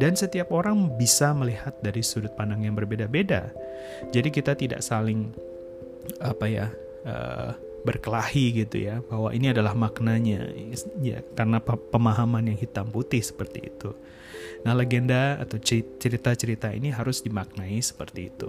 dan 0.00 0.16
setiap 0.16 0.48
orang 0.50 0.96
bisa 0.96 1.36
melihat 1.36 1.76
dari 1.84 2.00
sudut 2.00 2.32
pandang 2.32 2.64
yang 2.64 2.72
berbeda-beda. 2.72 3.52
Jadi 4.08 4.32
kita 4.32 4.56
tidak 4.56 4.80
saling 4.80 5.36
apa 6.24 6.48
ya 6.48 6.66
uh, 7.04 7.52
berkelahi 7.84 8.64
gitu 8.64 8.88
ya 8.88 9.04
bahwa 9.04 9.28
ini 9.36 9.52
adalah 9.52 9.76
maknanya 9.76 10.48
ya 11.04 11.20
karena 11.36 11.60
pemahaman 11.60 12.48
yang 12.48 12.58
hitam 12.58 12.88
putih 12.88 13.20
seperti 13.20 13.68
itu. 13.68 13.92
Nah, 14.64 14.72
legenda 14.72 15.36
atau 15.36 15.60
cerita-cerita 16.00 16.72
ini 16.72 16.88
harus 16.88 17.20
dimaknai 17.20 17.76
seperti 17.84 18.32
itu. 18.32 18.48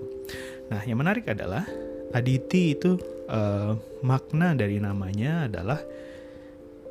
Nah, 0.72 0.80
yang 0.88 1.04
menarik 1.04 1.28
adalah 1.28 1.68
Aditi 2.16 2.72
itu 2.72 2.96
uh, 3.28 3.76
makna 4.00 4.56
dari 4.56 4.80
namanya 4.80 5.52
adalah 5.52 5.84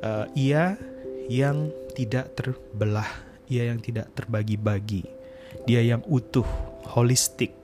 uh, 0.05 0.29
ia 0.37 0.77
yang 1.25 1.73
tidak 1.97 2.37
terbelah, 2.37 3.09
ia 3.49 3.73
yang 3.73 3.81
tidak 3.81 4.13
terbagi-bagi, 4.13 5.01
dia 5.65 5.81
yang 5.81 6.05
utuh, 6.05 6.45
holistik. 6.93 7.57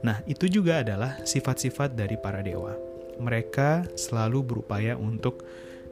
Nah, 0.00 0.24
itu 0.24 0.48
juga 0.48 0.80
adalah 0.80 1.20
sifat-sifat 1.28 1.92
dari 1.92 2.16
para 2.16 2.40
dewa. 2.40 2.72
Mereka 3.20 3.98
selalu 3.98 4.40
berupaya 4.56 4.96
untuk 4.96 5.44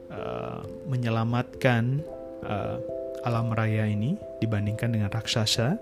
uh, 0.09 0.65
menyelamatkan 0.89 2.01
uh, 2.41 2.81
alam 3.21 3.51
raya 3.51 3.85
ini 3.85 4.15
dibandingkan 4.39 4.95
dengan 4.95 5.11
raksasa 5.11 5.77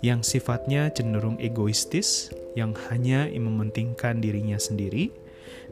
yang 0.00 0.24
sifatnya 0.24 0.88
cenderung 0.92 1.36
egoistis, 1.40 2.32
yang 2.56 2.72
hanya 2.88 3.28
mementingkan 3.28 4.18
dirinya 4.24 4.56
sendiri 4.56 5.12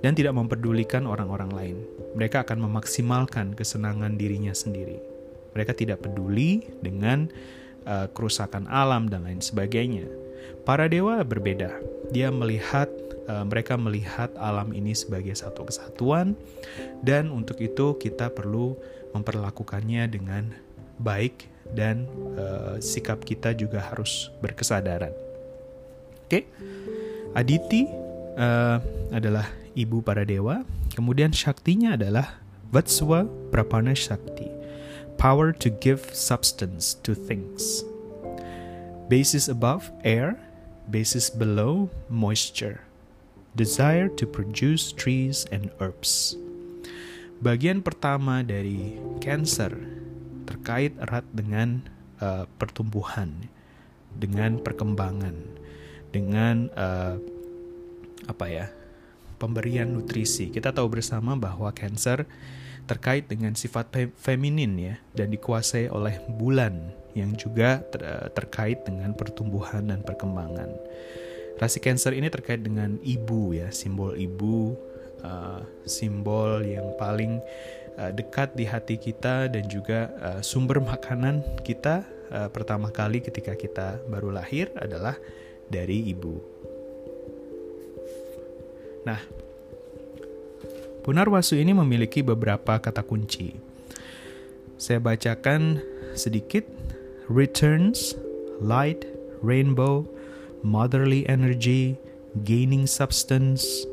dan 0.04 0.14
tidak 0.14 0.36
memperdulikan 0.36 1.08
orang-orang 1.08 1.50
lain. 1.50 1.76
Mereka 2.14 2.44
akan 2.46 2.68
memaksimalkan 2.68 3.56
kesenangan 3.56 4.14
dirinya 4.20 4.54
sendiri. 4.54 5.00
Mereka 5.56 5.74
tidak 5.74 6.04
peduli 6.04 6.62
dengan 6.84 7.26
uh, 7.88 8.06
kerusakan 8.12 8.68
alam 8.70 9.10
dan 9.10 9.26
lain 9.26 9.42
sebagainya. 9.42 10.06
Para 10.62 10.86
dewa 10.86 11.18
berbeda. 11.24 11.80
Dia 12.14 12.28
melihat 12.30 12.86
uh, 13.26 13.44
mereka 13.48 13.74
melihat 13.74 14.30
alam 14.38 14.70
ini 14.76 14.92
sebagai 14.94 15.34
satu 15.34 15.66
kesatuan 15.66 16.38
dan 17.02 17.32
untuk 17.32 17.58
itu 17.58 17.96
kita 17.98 18.30
perlu 18.30 18.76
memperlakukannya 19.16 20.04
dengan 20.06 20.52
baik 21.00 21.57
dan 21.72 22.08
uh, 22.36 22.76
sikap 22.80 23.24
kita 23.24 23.52
juga 23.56 23.80
harus 23.80 24.32
berkesadaran. 24.40 25.12
Oke, 26.28 26.28
okay? 26.28 26.42
Aditi 27.32 27.88
uh, 28.36 28.78
adalah 29.12 29.48
ibu 29.76 30.04
para 30.04 30.24
dewa. 30.24 30.64
Kemudian 30.92 31.30
Shaktinya 31.30 31.94
adalah 31.94 32.40
Vatswa 32.74 33.28
Prapana 33.54 33.94
Shakti, 33.94 34.50
power 35.16 35.54
to 35.56 35.70
give 35.70 36.10
substance 36.10 36.98
to 37.06 37.14
things. 37.14 37.86
Basis 39.08 39.48
above 39.48 39.88
air, 40.04 40.36
basis 40.90 41.32
below 41.32 41.88
moisture 42.12 42.88
desire 43.58 44.06
to 44.06 44.22
produce 44.22 44.94
trees 44.94 45.42
and 45.50 45.74
herbs. 45.82 46.38
Bagian 47.42 47.82
pertama 47.82 48.46
dari 48.46 48.94
Cancer 49.18 49.74
terkait 50.48 50.96
erat 50.96 51.28
dengan 51.28 51.84
uh, 52.24 52.48
pertumbuhan, 52.56 53.36
dengan 54.16 54.56
perkembangan, 54.64 55.36
dengan 56.08 56.72
uh, 56.72 57.20
apa 58.24 58.46
ya? 58.48 58.66
pemberian 59.38 59.86
nutrisi. 59.94 60.50
Kita 60.50 60.74
tahu 60.74 60.98
bersama 60.98 61.38
bahwa 61.38 61.70
Cancer 61.70 62.26
terkait 62.90 63.30
dengan 63.30 63.54
sifat 63.54 63.86
feminin 64.18 64.74
ya 64.74 64.94
dan 65.14 65.30
dikuasai 65.30 65.86
oleh 65.92 66.18
bulan 66.26 66.90
yang 67.14 67.36
juga 67.38 67.84
ter 67.94 68.02
terkait 68.34 68.82
dengan 68.82 69.14
pertumbuhan 69.14 69.94
dan 69.94 70.02
perkembangan. 70.02 70.74
Rasi 71.58 71.78
Cancer 71.78 72.14
ini 72.14 72.30
terkait 72.30 72.62
dengan 72.62 72.98
ibu 73.02 73.54
ya, 73.54 73.70
simbol 73.74 74.14
ibu, 74.14 74.78
uh, 75.22 75.62
simbol 75.86 76.62
yang 76.62 76.94
paling 76.98 77.42
uh, 77.98 78.14
dekat 78.14 78.54
di 78.54 78.64
hati 78.64 78.96
kita 78.96 79.50
dan 79.50 79.66
juga 79.66 80.14
uh, 80.22 80.40
sumber 80.40 80.78
makanan 80.78 81.42
kita 81.66 82.06
uh, 82.30 82.48
pertama 82.48 82.94
kali 82.94 83.18
ketika 83.18 83.58
kita 83.58 83.98
baru 84.06 84.30
lahir 84.30 84.70
adalah 84.78 85.18
dari 85.68 86.08
ibu. 86.08 86.38
Nah, 89.04 89.20
Punarwasu 91.08 91.56
ini 91.56 91.72
memiliki 91.72 92.20
beberapa 92.20 92.76
kata 92.76 93.00
kunci. 93.00 93.56
Saya 94.76 95.00
bacakan 95.00 95.80
sedikit. 96.12 96.68
Returns, 97.32 98.12
light, 98.60 99.08
rainbow, 99.40 100.04
motherly 100.60 101.24
energy, 101.28 101.96
gaining 102.44 102.84
substance, 102.84 103.84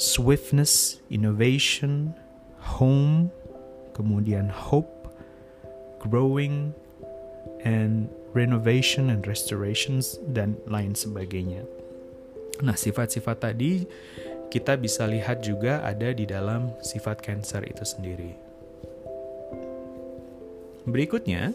swiftness, 0.00 1.00
innovation, 1.12 2.16
home, 2.78 3.34
kemudian 3.96 4.46
hope, 4.46 5.10
growing, 5.98 6.70
and 7.66 8.06
renovation 8.30 9.10
and 9.10 9.26
restorations, 9.26 10.14
dan 10.30 10.54
lain 10.70 10.94
sebagainya. 10.94 11.66
Nah, 12.62 12.76
sifat-sifat 12.76 13.50
tadi 13.50 13.88
kita 14.50 14.76
bisa 14.76 15.06
lihat 15.06 15.42
juga 15.42 15.80
ada 15.82 16.10
di 16.14 16.26
dalam 16.26 16.74
sifat 16.82 17.22
Cancer 17.22 17.62
itu 17.64 17.82
sendiri. 17.86 18.32
Berikutnya, 20.84 21.54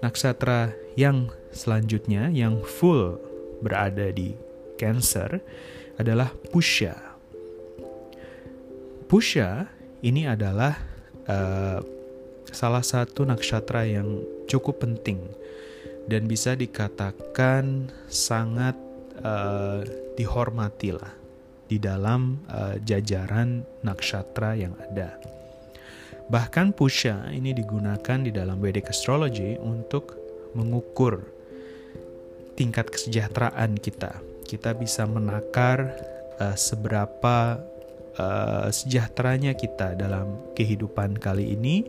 naksatra 0.00 0.72
yang 0.96 1.28
selanjutnya 1.52 2.32
yang 2.32 2.62
full 2.64 3.20
berada 3.60 4.08
di 4.10 4.32
Cancer 4.80 5.44
adalah 6.00 6.32
Pusha. 6.48 6.96
Pusha 9.10 9.68
ini 10.00 10.24
adalah 10.28 10.76
uh, 11.28 11.80
salah 12.50 12.84
satu 12.84 13.28
nakshatra 13.28 13.86
yang 13.86 14.20
cukup 14.48 14.82
penting 14.82 15.20
dan 16.10 16.26
bisa 16.26 16.58
dikatakan 16.58 17.92
sangat 18.10 18.74
uh, 19.22 19.84
dihormati 20.16 20.90
lah 20.96 21.12
di 21.70 21.78
dalam 21.78 22.42
uh, 22.50 22.74
jajaran 22.82 23.62
nakshatra 23.86 24.58
yang 24.58 24.74
ada. 24.90 25.14
Bahkan 26.30 26.74
Pusha 26.74 27.30
ini 27.30 27.54
digunakan 27.54 28.18
di 28.18 28.30
dalam 28.34 28.58
Vedic 28.58 28.90
Astrology 28.90 29.58
untuk 29.58 30.18
mengukur 30.54 31.22
tingkat 32.58 32.90
kesejahteraan 32.90 33.78
kita. 33.78 34.18
Kita 34.46 34.74
bisa 34.74 35.06
menakar 35.06 35.94
uh, 36.42 36.58
seberapa 36.58 37.62
uh, 38.18 38.66
sejahteranya 38.72 39.54
kita 39.54 39.94
dalam 39.94 40.54
kehidupan 40.56 41.20
kali 41.20 41.54
ini 41.54 41.86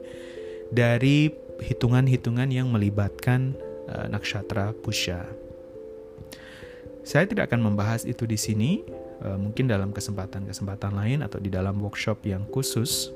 dari 0.70 1.32
hitungan-hitungan 1.62 2.50
yang 2.50 2.70
melibatkan 2.70 3.54
uh, 3.90 4.10
nakshatra 4.10 4.74
Pusha. 4.74 5.26
Saya 7.02 7.26
tidak 7.26 7.50
akan 7.50 7.74
membahas 7.74 8.06
itu 8.06 8.30
di 8.30 8.38
sini, 8.38 8.86
uh, 9.26 9.38
mungkin 9.38 9.66
dalam 9.66 9.90
kesempatan-kesempatan 9.90 10.94
lain 10.94 11.20
atau 11.26 11.42
di 11.42 11.50
dalam 11.50 11.82
workshop 11.82 12.22
yang 12.30 12.46
khusus. 12.50 13.10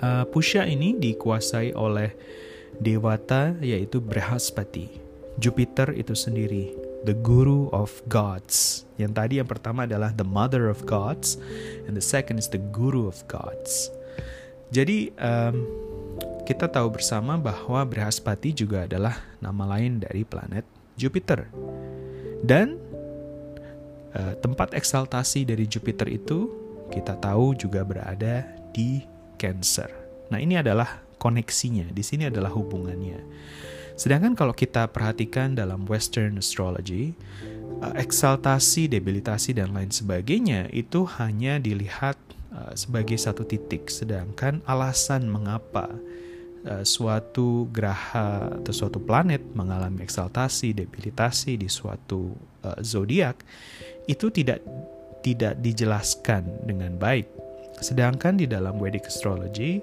Uh, 0.00 0.24
Pusha 0.32 0.64
ini 0.64 0.96
dikuasai 0.96 1.76
oleh 1.76 2.16
dewata 2.80 3.52
yaitu 3.60 4.00
Brihaspati. 4.00 4.88
Jupiter 5.40 5.92
itu 5.96 6.12
sendiri, 6.12 6.72
the 7.04 7.16
guru 7.16 7.72
of 7.72 7.92
gods. 8.06 8.84
Yang 9.00 9.12
tadi 9.16 9.34
yang 9.40 9.48
pertama 9.48 9.88
adalah 9.88 10.12
the 10.12 10.26
mother 10.26 10.68
of 10.68 10.84
gods, 10.84 11.40
and 11.88 11.96
the 11.96 12.04
second 12.04 12.36
is 12.36 12.48
the 12.52 12.60
guru 12.72 13.08
of 13.08 13.16
gods. 13.26 13.88
Jadi 14.70 15.10
um, 15.18 15.66
kita 16.46 16.70
tahu 16.70 16.94
bersama 16.94 17.34
bahwa 17.40 17.82
Brihaspati 17.86 18.54
juga 18.54 18.86
adalah 18.86 19.18
nama 19.42 19.76
lain 19.76 20.02
dari 20.02 20.22
planet 20.22 20.62
Jupiter. 20.94 21.48
Dan 22.40 22.78
uh, 24.14 24.34
tempat 24.38 24.76
eksaltasi 24.76 25.48
dari 25.48 25.66
Jupiter 25.66 26.06
itu 26.06 26.50
kita 26.90 27.18
tahu 27.18 27.54
juga 27.54 27.86
berada 27.86 28.46
di 28.74 29.02
Cancer. 29.40 29.88
Nah, 30.30 30.38
ini 30.38 30.60
adalah 30.60 31.00
koneksinya. 31.16 31.90
Di 31.90 32.04
sini 32.04 32.28
adalah 32.28 32.52
hubungannya. 32.52 33.18
Sedangkan 34.00 34.32
kalau 34.32 34.56
kita 34.56 34.88
perhatikan 34.88 35.52
dalam 35.52 35.84
Western 35.84 36.40
astrology, 36.40 37.12
uh, 37.84 37.92
eksaltasi, 38.00 38.88
debilitasi 38.88 39.52
dan 39.52 39.76
lain 39.76 39.92
sebagainya 39.92 40.72
itu 40.72 41.04
hanya 41.20 41.60
dilihat 41.60 42.16
uh, 42.48 42.72
sebagai 42.72 43.20
satu 43.20 43.44
titik, 43.44 43.92
sedangkan 43.92 44.64
alasan 44.64 45.28
mengapa 45.28 45.92
uh, 46.64 46.80
suatu 46.80 47.68
graha 47.68 48.48
atau 48.64 48.72
suatu 48.72 48.96
planet 49.04 49.44
mengalami 49.52 50.00
eksaltasi, 50.00 50.72
debilitasi 50.72 51.60
di 51.60 51.68
suatu 51.68 52.32
zodiak 52.80 53.40
itu 54.04 54.28
tidak 54.28 54.60
tidak 55.20 55.60
dijelaskan 55.60 56.44
dengan 56.64 56.96
baik. 56.96 57.28
Sedangkan 57.80 58.36
di 58.36 58.44
dalam 58.44 58.76
Vedic 58.76 59.08
astrology 59.08 59.80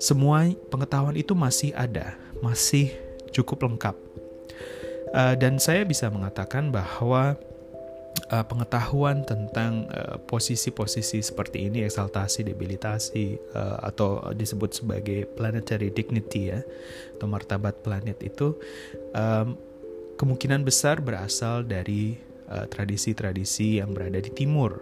semua 0.00 0.48
pengetahuan 0.72 1.16
itu 1.16 1.36
masih 1.36 1.76
ada, 1.76 2.16
masih 2.40 3.03
cukup 3.34 3.66
lengkap. 3.66 3.96
Uh, 5.14 5.34
dan 5.38 5.58
saya 5.58 5.86
bisa 5.86 6.10
mengatakan 6.10 6.74
bahwa 6.74 7.38
uh, 8.34 8.44
pengetahuan 8.46 9.22
tentang 9.22 9.86
uh, 9.90 10.18
posisi-posisi 10.26 11.22
seperti 11.22 11.70
ini, 11.70 11.86
eksaltasi, 11.86 12.46
debilitasi, 12.46 13.38
uh, 13.54 13.78
atau 13.82 14.22
disebut 14.34 14.74
sebagai 14.74 15.26
planetary 15.38 15.90
dignity 15.90 16.54
ya, 16.54 16.60
atau 17.18 17.26
martabat 17.30 17.82
planet 17.82 18.18
itu 18.26 18.58
um, 19.14 19.58
kemungkinan 20.18 20.62
besar 20.62 21.02
berasal 21.02 21.66
dari 21.66 22.14
tradisi-tradisi 22.44 23.78
uh, 23.80 23.86
yang 23.86 23.96
berada 23.96 24.20
di 24.20 24.30
timur 24.30 24.78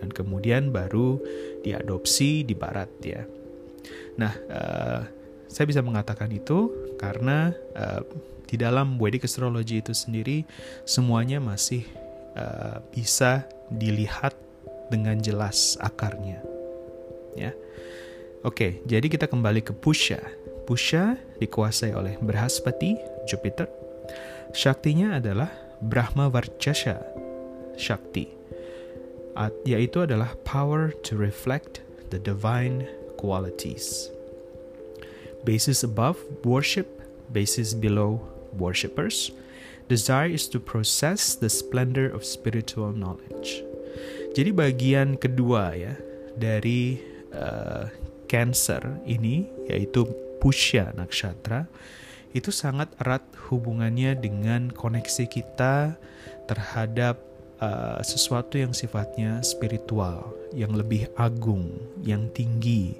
dan 0.00 0.08
kemudian 0.08 0.72
baru 0.72 1.20
diadopsi 1.60 2.46
di 2.46 2.56
barat 2.56 2.88
ya. 3.04 3.22
Nah, 4.16 4.32
uh, 4.48 5.00
saya 5.50 5.66
bisa 5.68 5.82
mengatakan 5.84 6.30
itu 6.32 6.72
karena 7.00 7.56
uh, 7.72 8.04
di 8.44 8.60
dalam 8.60 9.00
Vedic 9.00 9.24
astrology 9.24 9.80
itu 9.80 9.96
sendiri 9.96 10.44
semuanya 10.84 11.40
masih 11.40 11.88
uh, 12.36 12.84
bisa 12.92 13.48
dilihat 13.72 14.36
dengan 14.92 15.16
jelas 15.16 15.80
akarnya. 15.80 16.44
Ya. 17.32 17.56
Oke, 18.44 18.84
jadi 18.84 19.06
kita 19.08 19.30
kembali 19.30 19.64
ke 19.64 19.72
Pusha. 19.72 20.20
Pusha 20.68 21.16
dikuasai 21.40 21.96
oleh 21.96 22.20
Brahaspati, 22.20 22.98
Jupiter. 23.24 23.70
Shaktinya 24.52 25.16
adalah 25.22 25.48
Brahma 25.80 26.28
Varchasha, 26.28 27.00
Shakti. 27.78 28.28
Yaitu 29.64 30.04
adalah 30.04 30.36
power 30.44 30.92
to 31.06 31.16
reflect 31.16 31.80
the 32.10 32.18
divine 32.20 32.84
qualities. 33.16 34.10
Basis 35.44 35.82
above 35.82 36.20
worship, 36.44 36.88
basis 37.32 37.72
below 37.72 38.20
worshippers. 38.56 39.32
Desire 39.88 40.30
is 40.30 40.46
to 40.52 40.62
process 40.62 41.34
the 41.34 41.50
splendor 41.50 42.06
of 42.06 42.22
spiritual 42.22 42.94
knowledge. 42.94 43.64
Jadi 44.30 44.54
bagian 44.54 45.18
kedua 45.18 45.74
ya 45.74 45.98
dari 46.38 47.02
uh, 47.34 47.90
Cancer 48.30 49.02
ini 49.02 49.50
yaitu 49.66 50.06
Pushya 50.38 50.94
Nakshatra 50.94 51.66
itu 52.30 52.54
sangat 52.54 52.94
erat 53.02 53.26
hubungannya 53.50 54.14
dengan 54.14 54.70
koneksi 54.70 55.26
kita 55.26 55.98
terhadap 56.46 57.18
uh, 57.58 57.98
sesuatu 58.06 58.54
yang 58.54 58.70
sifatnya 58.70 59.42
spiritual, 59.42 60.30
yang 60.54 60.70
lebih 60.70 61.10
agung, 61.18 61.74
yang 62.06 62.30
tinggi, 62.30 62.94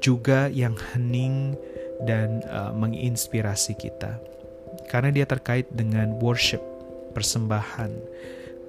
juga 0.00 0.48
yang 0.48 0.74
hening 0.92 1.54
dan 2.08 2.40
uh, 2.48 2.72
menginspirasi 2.72 3.76
kita 3.76 4.16
karena 4.90 5.14
dia 5.14 5.26
terkait 5.26 5.70
dengan 5.70 6.18
worship, 6.18 6.58
persembahan, 7.14 7.94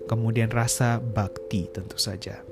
kemudian 0.06 0.54
rasa 0.54 1.02
bakti 1.02 1.66
tentu 1.74 1.98
saja. 1.98 2.46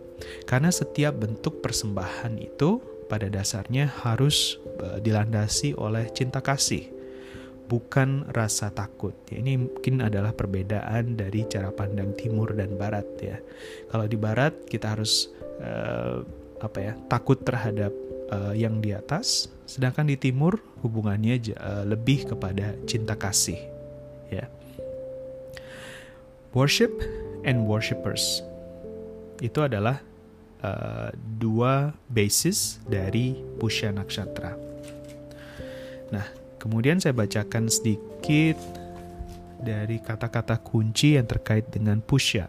Karena 0.50 0.74
setiap 0.74 1.22
bentuk 1.22 1.62
persembahan 1.62 2.42
itu 2.42 2.82
pada 3.06 3.30
dasarnya 3.30 3.90
harus 4.06 4.58
e, 4.82 5.02
dilandasi 5.02 5.78
oleh 5.78 6.10
cinta 6.12 6.42
kasih, 6.42 6.90
bukan 7.70 8.26
rasa 8.34 8.74
takut. 8.74 9.14
Ya, 9.30 9.38
ini 9.38 9.62
mungkin 9.62 10.02
adalah 10.02 10.34
perbedaan 10.34 11.14
dari 11.14 11.46
cara 11.46 11.70
pandang 11.70 12.18
timur 12.18 12.58
dan 12.58 12.74
barat 12.74 13.08
ya. 13.22 13.38
Kalau 13.90 14.06
di 14.10 14.18
barat 14.18 14.66
kita 14.66 14.98
harus 14.98 15.30
uh, 15.62 16.26
apa 16.60 16.80
ya 16.82 16.94
takut 17.08 17.40
terhadap 17.40 17.94
uh, 18.32 18.54
yang 18.56 18.82
di 18.82 18.94
atas, 18.96 19.50
sedangkan 19.66 20.10
di 20.10 20.18
timur 20.18 20.58
hubungannya 20.82 21.54
uh, 21.58 21.84
lebih 21.86 22.30
kepada 22.30 22.74
cinta 22.86 23.14
kasih. 23.18 23.60
Ya. 24.30 24.46
Worship 26.54 26.90
and 27.46 27.66
worshippers 27.70 28.42
itu 29.40 29.62
adalah 29.64 30.02
uh, 30.66 31.14
dua 31.40 31.94
basis 32.10 32.82
dari 32.90 33.38
Pusya 33.62 33.94
Nakshatra. 33.96 34.58
Nah, 36.10 36.26
kemudian 36.58 36.98
saya 36.98 37.14
bacakan 37.14 37.70
sedikit 37.70 38.58
dari 39.60 40.00
kata-kata 40.00 40.58
kunci 40.64 41.20
yang 41.20 41.28
terkait 41.28 41.68
dengan 41.70 42.00
Pusya. 42.02 42.48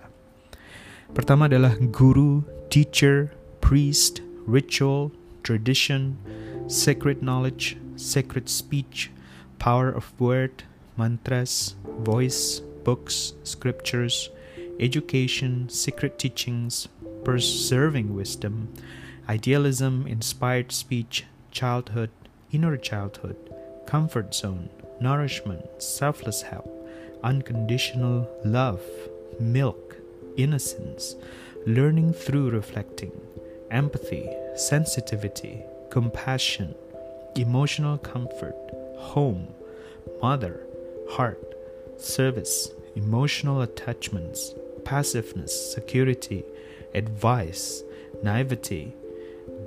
Pertama 1.10 1.50
adalah 1.50 1.74
guru, 1.90 2.46
teacher, 2.70 3.34
priest, 3.58 4.22
ritual, 4.46 5.10
tradition, 5.42 6.18
sacred 6.66 7.22
knowledge, 7.22 7.76
sacred 7.96 8.48
speech, 8.48 9.10
power 9.58 9.90
of 9.90 10.18
word, 10.20 10.64
mantras, 10.96 11.74
voice, 11.98 12.60
books, 12.84 13.34
scriptures, 13.44 14.30
education, 14.78 15.68
secret 15.68 16.18
teachings, 16.18 16.88
preserving 17.24 18.14
wisdom, 18.14 18.72
idealism, 19.28 20.06
inspired 20.06 20.72
speech, 20.72 21.24
childhood, 21.50 22.10
inner 22.52 22.76
childhood, 22.76 23.36
comfort 23.86 24.34
zone, 24.34 24.70
nourishment, 25.00 25.82
selfless 25.82 26.42
help, 26.42 26.68
unconditional 27.22 28.28
love, 28.44 28.82
milk, 29.38 29.96
innocence, 30.36 31.14
learning 31.66 32.12
through 32.12 32.50
reflecting, 32.50 33.12
empathy, 33.70 34.28
sensitivity, 34.56 35.62
compassion, 35.90 36.74
emotional 37.36 37.98
comfort, 37.98 38.56
home, 38.96 39.48
mother, 40.22 40.60
heart, 41.10 41.40
service, 41.98 42.70
emotional 42.96 43.60
attachments, 43.62 44.54
passiveness, 44.84 45.72
security, 45.72 46.44
advice, 46.94 47.82
naivety, 48.22 48.92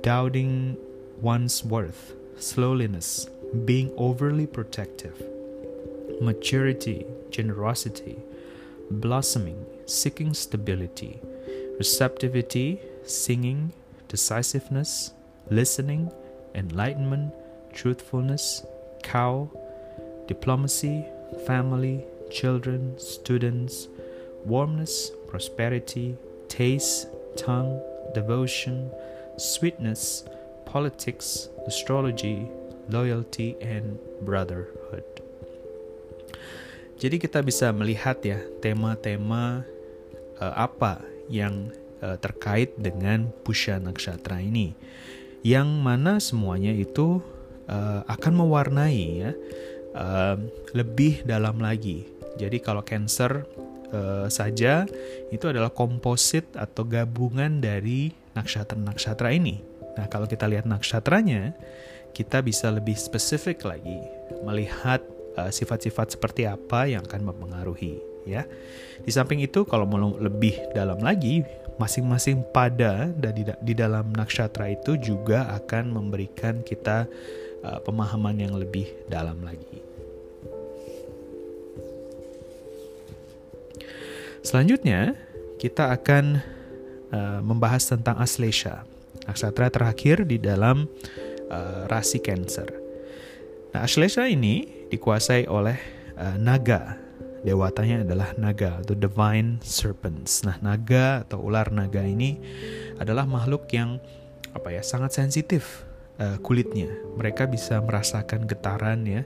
doubting 0.02 0.76
one's 1.20 1.64
worth, 1.64 2.14
slowness, 2.36 3.28
being 3.64 3.92
overly 3.96 4.46
protective, 4.46 5.22
maturity, 6.20 7.06
generosity, 7.30 8.18
blossoming, 8.90 9.64
seeking 9.86 10.34
stability, 10.34 11.20
receptivity, 11.78 12.80
singing, 13.04 13.72
decisiveness, 14.08 15.12
listening, 15.50 16.10
enlightenment, 16.54 17.32
truthfulness, 17.72 18.64
cow, 19.02 19.50
diplomacy, 20.26 21.04
family, 21.46 22.04
children, 22.30 22.94
students, 22.98 23.88
warmness, 24.44 25.10
prosperity, 25.28 26.16
taste, 26.48 27.08
tongue, 27.36 27.80
devotion, 28.14 28.90
sweetness, 29.36 30.24
politics, 30.64 31.48
astrology, 31.66 32.48
loyalty, 32.88 33.56
and 33.60 33.98
brotherhood. 34.22 35.04
Jadi 36.94 37.18
kita 37.18 37.42
bisa 37.42 37.74
melihat 37.74 38.22
ya 38.22 38.38
tema-tema 38.62 39.66
uh, 40.38 40.54
apa 40.54 41.02
yang 41.26 41.74
uh, 42.02 42.16
terkait 42.18 42.74
dengan 42.80 43.30
Pusha 43.44 43.78
Nakshatra 43.78 44.40
ini 44.40 44.74
yang 45.44 45.68
mana 45.84 46.16
semuanya 46.24 46.72
itu 46.72 47.20
uh, 47.68 48.00
akan 48.08 48.32
mewarnai 48.32 49.28
ya 49.28 49.32
uh, 49.92 50.40
lebih 50.72 51.22
dalam 51.28 51.60
lagi. 51.60 52.08
Jadi 52.40 52.58
kalau 52.64 52.82
Cancer 52.82 53.44
uh, 53.92 54.26
saja 54.26 54.88
itu 55.30 55.44
adalah 55.46 55.70
komposit 55.70 56.48
atau 56.56 56.82
gabungan 56.88 57.60
dari 57.60 58.10
nakshatra-nakshatra 58.34 59.30
ini. 59.36 59.62
Nah, 59.94 60.10
kalau 60.10 60.26
kita 60.26 60.50
lihat 60.50 60.66
nakshatranya, 60.66 61.54
kita 62.10 62.42
bisa 62.42 62.74
lebih 62.74 62.98
spesifik 62.98 63.62
lagi 63.62 64.02
melihat 64.42 64.98
sifat-sifat 65.34 66.06
uh, 66.08 66.12
seperti 66.18 66.42
apa 66.46 66.90
yang 66.90 67.06
akan 67.06 67.30
mempengaruhi 67.30 67.98
ya. 68.26 68.42
Di 69.02 69.10
samping 69.14 69.42
itu 69.42 69.62
kalau 69.62 69.86
mau 69.86 70.14
lebih 70.18 70.58
dalam 70.74 70.98
lagi 70.98 71.46
masing-masing 71.76 72.46
pada 72.54 73.10
dan 73.18 73.32
di, 73.34 73.74
dalam 73.74 74.14
nakshatra 74.14 74.70
itu 74.70 74.94
juga 74.98 75.50
akan 75.58 75.90
memberikan 75.90 76.62
kita 76.62 77.10
uh, 77.66 77.78
pemahaman 77.82 78.38
yang 78.38 78.54
lebih 78.54 78.86
dalam 79.10 79.42
lagi. 79.42 79.82
Selanjutnya, 84.44 85.16
kita 85.56 85.88
akan 85.96 86.38
uh, 87.10 87.40
membahas 87.40 87.88
tentang 87.88 88.20
Aslesha, 88.20 88.84
nakshatra 89.24 89.72
terakhir 89.72 90.28
di 90.28 90.36
dalam 90.36 90.84
uh, 91.48 91.88
rasi 91.88 92.20
Cancer. 92.20 92.68
Nah, 93.72 93.88
Ashlesha 93.88 94.28
ini 94.28 94.86
dikuasai 94.92 95.48
oleh 95.48 95.80
uh, 96.20 96.36
naga. 96.38 97.03
Dewatanya 97.44 98.08
adalah 98.08 98.32
naga 98.40 98.80
atau 98.80 98.96
divine 98.96 99.60
serpents. 99.60 100.48
Nah, 100.48 100.56
naga 100.64 101.28
atau 101.28 101.44
ular 101.44 101.68
naga 101.68 102.00
ini 102.00 102.40
adalah 102.96 103.28
makhluk 103.28 103.68
yang 103.68 104.00
apa 104.56 104.72
ya 104.72 104.80
sangat 104.80 105.12
sensitif 105.12 105.84
uh, 106.16 106.40
kulitnya. 106.40 106.88
Mereka 107.20 107.44
bisa 107.52 107.84
merasakan 107.84 108.48
getaran 108.48 109.04
ya 109.04 109.22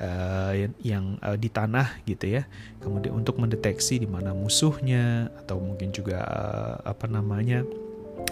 uh, 0.00 0.52
yang 0.80 1.20
uh, 1.20 1.36
di 1.36 1.52
tanah 1.52 2.00
gitu 2.08 2.40
ya. 2.40 2.48
Kemudian 2.80 3.12
untuk 3.12 3.36
mendeteksi 3.36 4.00
di 4.00 4.08
mana 4.08 4.32
musuhnya 4.32 5.28
atau 5.44 5.60
mungkin 5.60 5.92
juga 5.92 6.24
uh, 6.24 6.76
apa 6.88 7.06
namanya 7.12 7.60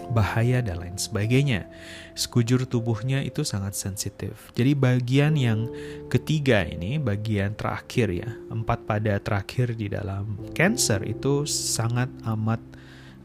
bahaya 0.09 0.59
dan 0.59 0.81
lain 0.81 0.97
sebagainya. 0.97 1.69
Sekujur 2.17 2.65
tubuhnya 2.65 3.21
itu 3.21 3.45
sangat 3.45 3.77
sensitif. 3.77 4.51
Jadi 4.57 4.73
bagian 4.75 5.37
yang 5.37 5.69
ketiga 6.09 6.65
ini, 6.65 6.97
bagian 6.97 7.53
terakhir 7.53 8.11
ya, 8.11 8.29
empat 8.49 8.83
pada 8.89 9.21
terakhir 9.21 9.77
di 9.77 9.87
dalam 9.87 10.35
cancer 10.57 11.05
itu 11.05 11.45
sangat 11.45 12.09
amat 12.25 12.59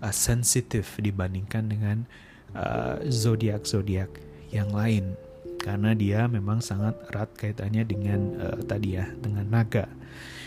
uh, 0.05 0.15
sensitif 0.15 1.01
dibandingkan 1.01 1.67
dengan 1.67 1.97
uh, 2.55 3.01
zodiak 3.09 3.65
zodiak 3.65 4.13
yang 4.53 4.71
lain 4.71 5.17
karena 5.65 5.97
dia 5.97 6.29
memang 6.29 6.61
sangat 6.61 6.93
erat 7.09 7.33
kaitannya 7.41 7.89
dengan 7.89 8.21
uh, 8.37 8.61
tadi 8.69 9.01
ya 9.01 9.09
dengan 9.17 9.49
naga. 9.49 9.89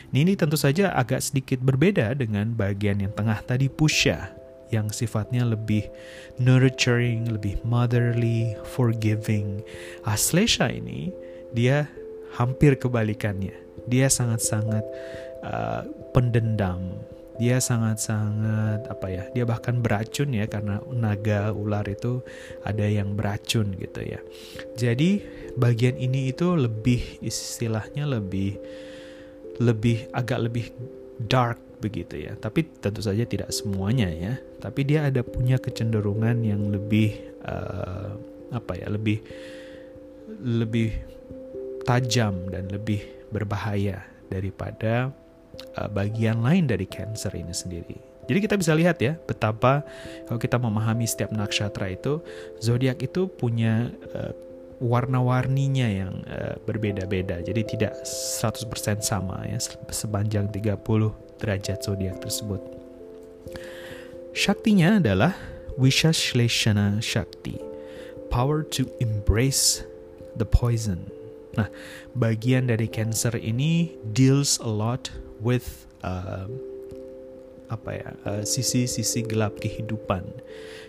Ini 0.07 0.39
tentu 0.39 0.55
saja 0.55 0.95
agak 0.95 1.19
sedikit 1.19 1.59
berbeda 1.59 2.15
dengan 2.15 2.55
bagian 2.55 3.03
yang 3.03 3.11
tengah 3.11 3.43
tadi 3.43 3.67
Pusha 3.67 4.36
yang 4.73 4.91
sifatnya 4.91 5.47
lebih 5.47 5.87
nurturing, 6.37 7.27
lebih 7.31 7.59
motherly, 7.63 8.55
forgiving. 8.67 9.63
Aslesha 10.03 10.71
ini 10.71 11.11
dia 11.55 11.87
hampir 12.35 12.75
kebalikannya. 12.75 13.55
Dia 13.87 14.11
sangat-sangat 14.11 14.83
uh, 15.43 15.87
pendendam. 16.11 16.99
Dia 17.37 17.61
sangat-sangat 17.61 18.89
apa 18.89 19.07
ya? 19.13 19.23
Dia 19.29 19.45
bahkan 19.45 19.77
beracun 19.77 20.33
ya 20.33 20.49
karena 20.49 20.81
naga 20.89 21.53
ular 21.53 21.85
itu 21.85 22.25
ada 22.65 22.81
yang 22.81 23.13
beracun 23.13 23.77
gitu 23.77 24.01
ya. 24.01 24.19
Jadi 24.73 25.21
bagian 25.53 26.01
ini 26.01 26.33
itu 26.33 26.57
lebih 26.57 27.21
istilahnya 27.21 28.09
lebih 28.09 28.57
lebih 29.61 30.09
agak 30.13 30.49
lebih 30.49 30.73
dark 31.21 31.61
begitu 31.79 32.17
ya. 32.17 32.33
Tapi 32.37 32.65
tentu 32.81 33.01
saja 33.01 33.23
tidak 33.23 33.49
semuanya 33.53 34.09
ya. 34.09 34.37
Tapi 34.61 34.81
dia 34.85 35.07
ada 35.07 35.21
punya 35.21 35.61
kecenderungan 35.61 36.41
yang 36.43 36.69
lebih 36.69 37.17
uh, 37.45 38.17
apa 38.53 38.73
ya, 38.79 38.87
lebih 38.89 39.21
lebih 40.43 40.91
tajam 41.87 42.51
dan 42.51 42.67
lebih 42.67 43.01
berbahaya 43.31 44.03
daripada 44.27 45.11
uh, 45.79 45.89
bagian 45.89 46.43
lain 46.43 46.67
dari 46.67 46.83
cancer 46.85 47.31
ini 47.33 47.55
sendiri. 47.55 47.97
Jadi 48.27 48.43
kita 48.43 48.59
bisa 48.59 48.75
lihat 48.75 48.99
ya 48.99 49.15
betapa 49.15 49.87
kalau 50.27 50.35
kita 50.35 50.59
memahami 50.59 51.07
setiap 51.07 51.31
nakshatra 51.31 51.95
itu 51.95 52.19
zodiak 52.59 52.99
itu 52.99 53.31
punya 53.31 53.87
uh, 54.11 54.35
warna-warninya 54.77 55.87
yang 55.89 56.13
uh, 56.29 56.55
berbeda-beda. 56.65 57.41
Jadi 57.41 57.77
tidak 57.77 57.97
100% 58.05 59.01
sama 59.01 59.41
ya 59.49 59.57
sepanjang 59.89 60.49
30 60.53 60.77
derajat 61.41 61.77
zodiak 61.81 62.17
tersebut. 62.21 62.61
Shaktinya 64.37 65.01
adalah 65.01 65.33
Wishashleshana 65.77 67.01
Shakti, 67.01 67.57
power 68.29 68.61
to 68.73 68.85
embrace 69.01 69.81
the 70.37 70.45
poison. 70.45 71.09
Nah, 71.57 71.73
bagian 72.13 72.69
dari 72.69 72.85
Cancer 72.85 73.33
ini 73.33 73.97
deals 74.13 74.61
a 74.61 74.69
lot 74.69 75.09
with 75.41 75.89
uh, 76.05 76.45
apa 77.67 77.89
ya 77.97 78.09
uh, 78.29 78.43
sisi-sisi 78.45 79.25
uh, 79.25 79.25
gelap 79.25 79.57
kehidupan, 79.57 80.21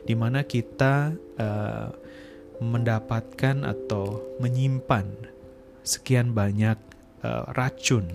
di 0.05 0.13
mana 0.13 0.45
kita 0.45 1.17
uh, 1.41 1.89
mendapatkan 2.59 3.63
atau 3.63 4.23
menyimpan 4.43 5.07
sekian 5.87 6.35
banyak 6.35 6.77
uh, 7.23 7.49
racun 7.55 8.07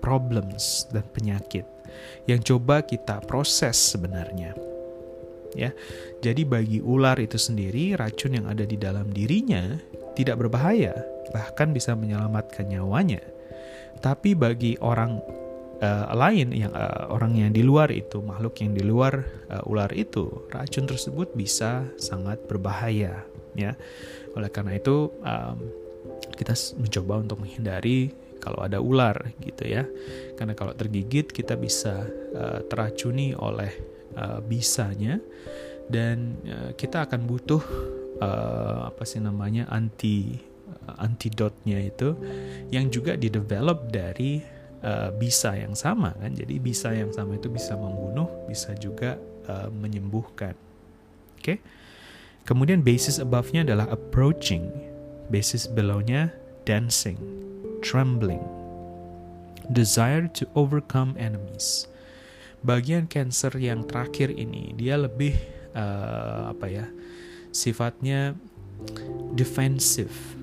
problems 0.00 0.86
dan 0.94 1.02
penyakit 1.10 1.66
yang 2.30 2.40
coba 2.42 2.82
kita 2.82 3.22
proses 3.24 3.74
sebenarnya. 3.74 4.54
Ya. 5.56 5.72
Jadi 6.20 6.44
bagi 6.44 6.78
ular 6.84 7.16
itu 7.16 7.40
sendiri 7.40 7.96
racun 7.96 8.36
yang 8.36 8.46
ada 8.46 8.68
di 8.68 8.76
dalam 8.76 9.08
dirinya 9.08 9.80
tidak 10.12 10.40
berbahaya, 10.44 10.92
bahkan 11.32 11.72
bisa 11.72 11.96
menyelamatkan 11.96 12.68
nyawanya. 12.68 13.24
Tapi 14.04 14.36
bagi 14.36 14.76
orang 14.84 15.16
uh, 15.80 16.12
lain 16.12 16.52
yang 16.52 16.72
uh, 16.76 17.08
orang 17.08 17.36
yang 17.36 17.52
di 17.52 17.64
luar 17.64 17.88
itu, 17.88 18.20
makhluk 18.20 18.60
yang 18.60 18.76
di 18.76 18.84
luar 18.84 19.24
uh, 19.48 19.64
ular 19.68 19.88
itu, 19.96 20.48
racun 20.52 20.84
tersebut 20.84 21.32
bisa 21.32 21.88
sangat 21.96 22.40
berbahaya, 22.44 23.24
ya. 23.56 23.72
Oleh 24.36 24.52
karena 24.52 24.76
itu 24.76 25.10
um, 25.24 25.58
kita 26.36 26.54
mencoba 26.76 27.24
untuk 27.24 27.40
menghindari 27.42 28.12
kalau 28.38 28.62
ada 28.62 28.78
ular 28.78 29.32
gitu 29.42 29.64
ya. 29.66 29.88
Karena 30.36 30.54
kalau 30.54 30.76
tergigit 30.76 31.32
kita 31.32 31.56
bisa 31.58 32.06
uh, 32.36 32.60
teracuni 32.68 33.32
oleh 33.34 33.72
uh, 34.14 34.38
bisanya 34.44 35.18
dan 35.90 36.38
uh, 36.46 36.70
kita 36.74 37.06
akan 37.06 37.26
butuh 37.26 37.62
uh, 38.20 38.90
apa 38.90 39.02
sih 39.06 39.22
namanya 39.22 39.66
anti 39.70 40.36
uh, 40.86 40.96
antidotnya 41.02 41.78
itu 41.82 42.14
yang 42.70 42.90
juga 42.90 43.14
didevelop 43.14 43.90
dari 43.90 44.42
uh, 44.82 45.10
bisa 45.14 45.54
yang 45.56 45.74
sama 45.74 46.12
kan. 46.18 46.32
Jadi 46.34 46.54
bisa 46.60 46.92
yang 46.92 47.10
sama 47.14 47.38
itu 47.38 47.48
bisa 47.48 47.74
membunuh, 47.78 48.28
bisa 48.46 48.74
juga 48.76 49.16
uh, 49.48 49.70
menyembuhkan. 49.72 50.54
Oke. 51.38 51.42
Okay? 51.42 51.58
Kemudian 52.46 52.80
basis 52.86 53.18
above-nya 53.18 53.66
adalah 53.66 53.90
approaching, 53.90 54.70
basis 55.28 55.66
below-nya 55.66 56.30
dancing 56.62 57.18
trembling, 57.86 58.42
desire 59.70 60.26
to 60.34 60.48
overcome 60.58 61.14
enemies. 61.14 61.86
Bagian 62.66 63.06
cancer 63.06 63.54
yang 63.62 63.86
terakhir 63.86 64.34
ini 64.34 64.74
dia 64.74 64.98
lebih 64.98 65.38
uh, 65.76 66.50
apa 66.50 66.66
ya? 66.66 66.86
sifatnya 67.56 68.36
defensif 69.32 70.36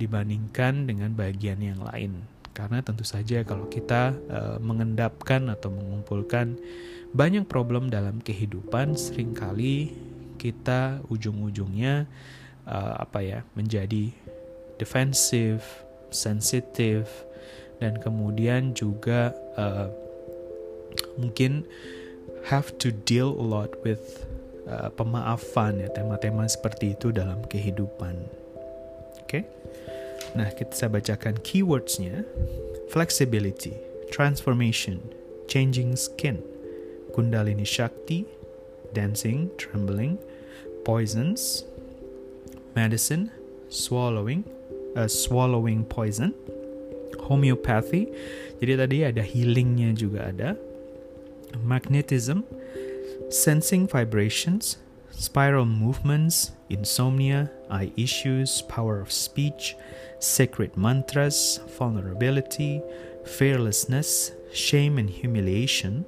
dibandingkan 0.00 0.88
dengan 0.88 1.12
bagian 1.12 1.60
yang 1.60 1.76
lain. 1.84 2.24
Karena 2.56 2.80
tentu 2.80 3.04
saja 3.04 3.44
kalau 3.44 3.68
kita 3.68 4.16
uh, 4.32 4.56
mengendapkan 4.64 5.52
atau 5.52 5.68
mengumpulkan 5.68 6.56
banyak 7.12 7.44
problem 7.44 7.92
dalam 7.92 8.22
kehidupan 8.24 8.96
sering 8.96 9.36
kali 9.36 9.92
kita 10.44 11.00
ujung-ujungnya 11.08 12.04
uh, 12.68 13.00
apa 13.00 13.24
ya 13.24 13.40
menjadi 13.56 14.12
defensif 14.76 15.64
sensitif 16.12 17.08
dan 17.80 17.96
kemudian 17.96 18.76
juga 18.76 19.32
uh, 19.56 19.88
mungkin 21.16 21.64
have 22.44 22.76
to 22.76 22.92
deal 23.08 23.32
a 23.32 23.44
lot 23.44 23.72
with 23.82 24.28
uh, 24.68 24.92
pemaafan 24.92 25.80
ya 25.80 25.88
tema-tema 25.90 26.44
seperti 26.44 26.92
itu 26.92 27.08
dalam 27.10 27.40
kehidupan. 27.48 28.14
Oke. 29.24 29.42
Okay? 29.42 29.42
Nah, 30.34 30.50
kita 30.50 30.90
bacakan 30.90 31.38
keywordsnya. 31.40 32.26
Flexibility, 32.90 33.74
transformation, 34.10 35.02
changing 35.50 35.98
skin, 35.98 36.38
kundalini 37.10 37.66
shakti, 37.66 38.26
dancing, 38.94 39.50
trembling, 39.58 40.18
poisons, 40.84 41.64
medicine, 42.76 43.30
swallowing, 43.68 44.44
uh, 44.96 45.08
swallowing 45.08 45.84
poison, 45.84 46.34
homeopathy. 47.18 48.12
Jadi 48.60 48.72
tadi 48.78 48.96
ada 49.04 49.22
healingnya 49.24 49.96
juga 49.96 50.30
ada. 50.30 50.54
Magnetism, 51.64 52.44
sensing 53.30 53.86
vibrations, 53.86 54.78
spiral 55.10 55.64
movements, 55.64 56.52
insomnia, 56.68 57.50
eye 57.70 57.92
issues, 57.96 58.62
power 58.66 59.00
of 59.00 59.10
speech, 59.10 59.76
sacred 60.18 60.76
mantras, 60.76 61.60
vulnerability, 61.78 62.82
fearlessness, 63.24 64.32
shame 64.52 64.98
and 64.98 65.10
humiliation, 65.10 66.04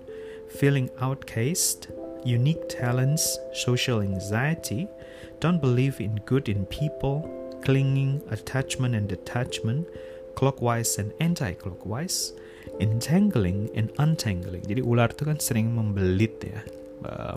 feeling 0.50 0.90
outcast, 1.00 1.88
unique 2.26 2.66
talents, 2.66 3.38
social 3.54 4.02
anxiety, 4.02 4.90
don't 5.38 5.62
believe 5.62 6.02
in 6.02 6.18
good 6.26 6.50
in 6.50 6.66
people, 6.66 7.22
clinging, 7.62 8.18
attachment 8.34 8.98
and 8.98 9.06
detachment, 9.06 9.86
clockwise 10.34 10.98
and 10.98 11.14
anti-clockwise, 11.22 12.34
entangling 12.82 13.70
and 13.78 13.94
untangling. 14.02 14.66
Jadi 14.66 14.82
ular 14.82 15.14
itu 15.14 15.22
kan 15.22 15.38
sering 15.38 15.70
membelit 15.70 16.34
ya, 16.42 16.60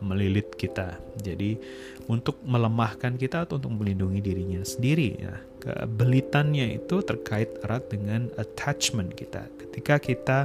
melilit 0.02 0.58
kita. 0.58 0.98
Jadi 1.22 1.56
untuk 2.10 2.42
melemahkan 2.42 3.14
kita 3.16 3.46
atau 3.46 3.62
untuk 3.62 3.78
melindungi 3.78 4.20
dirinya 4.20 4.66
sendiri 4.66 5.10
ya. 5.22 5.36
Kebelitannya 5.60 6.80
itu 6.80 7.04
terkait 7.04 7.62
erat 7.68 7.92
dengan 7.92 8.32
attachment 8.40 9.12
kita. 9.14 9.46
Ketika 9.60 10.00
kita 10.00 10.40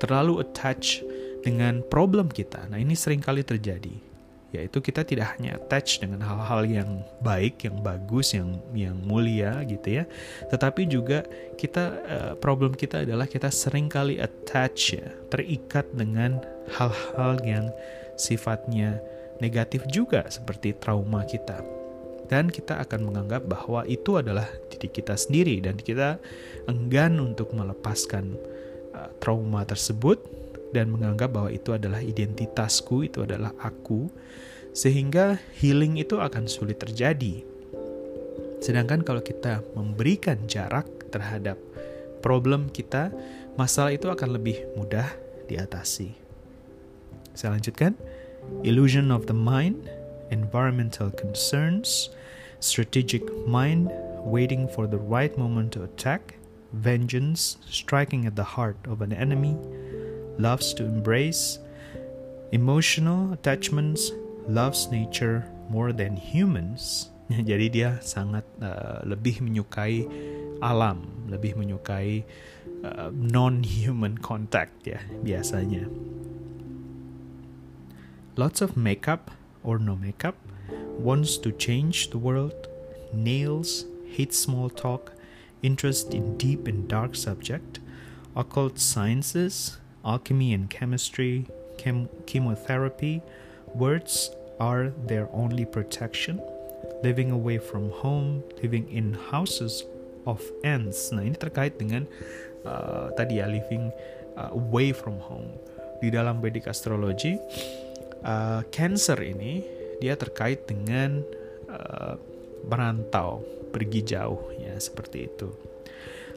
terlalu 0.00 0.40
attach 0.40 1.04
dengan 1.42 1.82
problem 1.86 2.30
kita, 2.30 2.70
nah 2.70 2.78
ini 2.78 2.94
sering 2.94 3.20
kali 3.20 3.42
terjadi 3.42 4.12
yaitu 4.52 4.84
kita 4.84 5.00
tidak 5.02 5.32
hanya 5.36 5.56
attach 5.56 5.96
dengan 5.98 6.20
hal-hal 6.20 6.68
yang 6.68 6.90
baik, 7.24 7.64
yang 7.64 7.80
bagus, 7.80 8.36
yang 8.36 8.60
yang 8.76 8.94
mulia 9.00 9.64
gitu 9.64 10.00
ya, 10.00 10.04
tetapi 10.52 10.84
juga 10.84 11.24
kita 11.56 11.84
uh, 12.04 12.32
problem 12.36 12.76
kita 12.76 13.08
adalah 13.08 13.24
kita 13.24 13.48
sering 13.48 13.88
kali 13.88 14.20
attach 14.20 15.00
ya, 15.00 15.08
terikat 15.32 15.88
dengan 15.96 16.44
hal-hal 16.76 17.40
yang 17.42 17.72
sifatnya 18.20 19.00
negatif 19.40 19.88
juga 19.88 20.28
seperti 20.28 20.76
trauma 20.76 21.24
kita. 21.24 21.64
Dan 22.28 22.48
kita 22.48 22.80
akan 22.80 23.12
menganggap 23.12 23.44
bahwa 23.44 23.84
itu 23.84 24.16
adalah 24.16 24.48
diri 24.72 24.88
kita 24.88 25.16
sendiri 25.20 25.60
dan 25.60 25.76
kita 25.76 26.16
enggan 26.64 27.20
untuk 27.20 27.52
melepaskan 27.56 28.36
uh, 28.92 29.08
trauma 29.20 29.64
tersebut 29.64 30.41
dan 30.72 30.90
menganggap 30.90 31.32
bahwa 31.36 31.52
itu 31.52 31.76
adalah 31.76 32.00
identitasku, 32.00 33.06
itu 33.06 33.22
adalah 33.22 33.52
aku, 33.60 34.08
sehingga 34.72 35.36
healing 35.60 36.00
itu 36.00 36.18
akan 36.18 36.48
sulit 36.48 36.80
terjadi. 36.80 37.44
Sedangkan 38.64 39.04
kalau 39.04 39.20
kita 39.20 39.60
memberikan 39.76 40.48
jarak 40.48 40.88
terhadap 41.12 41.60
problem 42.24 42.72
kita, 42.72 43.12
masalah 43.60 43.92
itu 43.92 44.08
akan 44.08 44.38
lebih 44.38 44.64
mudah 44.78 45.06
diatasi. 45.50 46.14
Saya 47.36 47.56
lanjutkan. 47.58 47.96
Illusion 48.66 49.14
of 49.14 49.30
the 49.30 49.36
mind, 49.36 49.86
environmental 50.34 51.14
concerns, 51.14 52.10
strategic 52.58 53.22
mind, 53.46 53.86
waiting 54.26 54.66
for 54.66 54.90
the 54.90 54.98
right 54.98 55.34
moment 55.38 55.70
to 55.70 55.86
attack, 55.86 56.38
vengeance, 56.74 57.58
striking 57.70 58.26
at 58.26 58.34
the 58.34 58.58
heart 58.58 58.78
of 58.90 58.98
an 58.98 59.14
enemy, 59.14 59.54
loves 60.38 60.72
to 60.74 60.84
embrace, 60.84 61.58
emotional 62.52 63.32
attachments, 63.32 64.12
loves 64.48 64.88
nature 64.88 65.44
more 65.68 65.92
than 65.92 66.16
humans. 66.16 67.10
Jadi 67.50 67.72
dia 67.72 68.00
sangat 68.04 68.44
uh, 68.60 69.00
lebih 69.08 69.40
menyukai 69.40 70.04
alam, 70.62 71.26
lebih 71.26 71.58
menyukai 71.58 72.22
uh, 72.84 73.10
non-human 73.10 74.18
contact 74.20 74.86
ya 74.86 75.00
biasanya. 75.24 75.88
Lots 78.36 78.64
of 78.64 78.76
makeup 78.76 79.32
or 79.62 79.78
no 79.78 79.96
makeup, 79.96 80.36
wants 80.98 81.36
to 81.38 81.52
change 81.52 82.10
the 82.10 82.18
world, 82.18 82.68
nails, 83.12 83.84
hates 84.08 84.38
small 84.38 84.70
talk, 84.70 85.12
interest 85.62 86.14
in 86.14 86.36
deep 86.36 86.66
and 86.66 86.88
dark 86.88 87.14
subject, 87.14 87.78
occult 88.34 88.78
sciences, 88.78 89.78
alchemy 90.04 90.54
and 90.54 90.70
chemistry, 90.70 91.46
chem- 91.78 92.10
chemotherapy, 92.26 93.22
words 93.74 94.30
are 94.60 94.92
their 95.06 95.26
only 95.32 95.64
protection, 95.64 96.38
living 97.02 97.30
away 97.30 97.58
from 97.58 97.90
home, 97.90 98.42
living 98.62 98.86
in 98.90 99.14
houses 99.30 99.82
of 100.26 100.38
ants. 100.62 101.10
Nah, 101.10 101.26
ini 101.26 101.34
terkait 101.34 101.78
dengan 101.78 102.06
uh, 102.62 103.10
tadi 103.18 103.42
ya 103.42 103.46
living 103.50 103.90
uh, 104.38 104.54
away 104.54 104.94
from 104.94 105.18
home. 105.18 105.50
Di 106.02 106.10
dalam 106.10 106.42
Vedic 106.42 106.66
astrology, 106.66 107.38
uh, 108.26 108.62
Cancer 108.74 109.18
ini 109.22 109.62
dia 110.02 110.18
terkait 110.18 110.66
dengan 110.66 111.22
uh, 111.70 112.18
merantau, 112.66 113.42
pergi 113.70 114.02
jauh 114.02 114.50
ya 114.58 114.74
seperti 114.78 115.30
itu. 115.30 115.50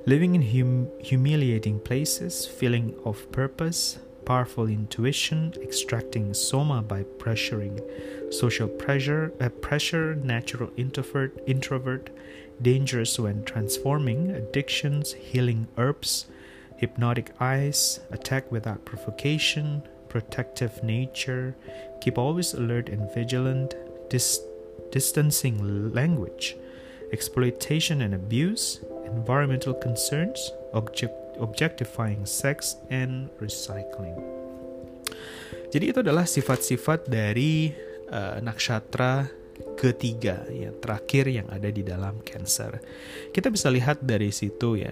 Living 0.07 0.35
in 0.35 0.43
hum- 0.43 0.87
humiliating 0.99 1.79
places, 1.79 2.45
feeling 2.45 2.93
of 3.05 3.31
purpose, 3.31 3.97
powerful 4.23 4.67
intuition, 4.67 5.51
extracting 5.63 6.31
soma 6.31 6.83
by 6.83 7.01
pressuring, 7.17 7.81
social 8.31 8.67
pressure, 8.67 9.33
uh, 9.41 9.49
pressure, 9.49 10.13
natural 10.15 10.69
introvert, 10.77 11.35
introvert, 11.47 12.11
dangerous 12.61 13.17
when 13.17 13.43
transforming, 13.45 14.29
addictions, 14.29 15.13
healing 15.13 15.67
herbs, 15.75 16.27
hypnotic 16.77 17.31
eyes, 17.39 17.99
attack 18.11 18.51
without 18.51 18.85
provocation, 18.85 19.81
protective 20.07 20.83
nature, 20.83 21.55
keep 21.99 22.19
always 22.19 22.53
alert 22.53 22.89
and 22.89 23.11
vigilant, 23.15 23.73
dis- 24.09 24.39
distancing 24.91 25.91
language, 25.93 26.55
exploitation 27.11 28.01
and 28.01 28.13
abuse, 28.13 28.81
environmental 29.05 29.73
concerns, 29.73 30.53
object, 30.73 31.13
objectifying 31.37 32.25
sex, 32.25 32.79
and 32.89 33.29
recycling. 33.43 34.15
Jadi 35.69 35.91
itu 35.91 35.99
adalah 35.99 36.23
sifat-sifat 36.23 37.11
dari 37.11 37.75
uh, 38.07 38.39
nakshatra 38.39 39.27
ketiga 39.75 40.43
yang 40.51 40.75
terakhir 40.79 41.27
yang 41.27 41.47
ada 41.51 41.67
di 41.67 41.83
dalam 41.83 42.19
Cancer. 42.23 42.79
Kita 43.31 43.51
bisa 43.51 43.67
lihat 43.67 44.03
dari 44.03 44.31
situ 44.31 44.79
ya, 44.79 44.91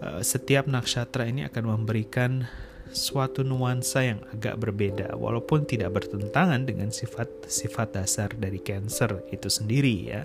uh, 0.00 0.20
setiap 0.24 0.68
nakshatra 0.68 1.28
ini 1.28 1.44
akan 1.48 1.64
memberikan 1.68 2.48
suatu 2.92 3.40
nuansa 3.40 4.04
yang 4.04 4.20
agak 4.36 4.60
berbeda 4.60 5.16
walaupun 5.16 5.64
tidak 5.64 5.96
bertentangan 5.96 6.68
dengan 6.68 6.92
sifat-sifat 6.92 7.88
dasar 7.96 8.30
dari 8.36 8.60
Cancer 8.60 9.24
itu 9.32 9.48
sendiri 9.48 9.96
ya 10.12 10.22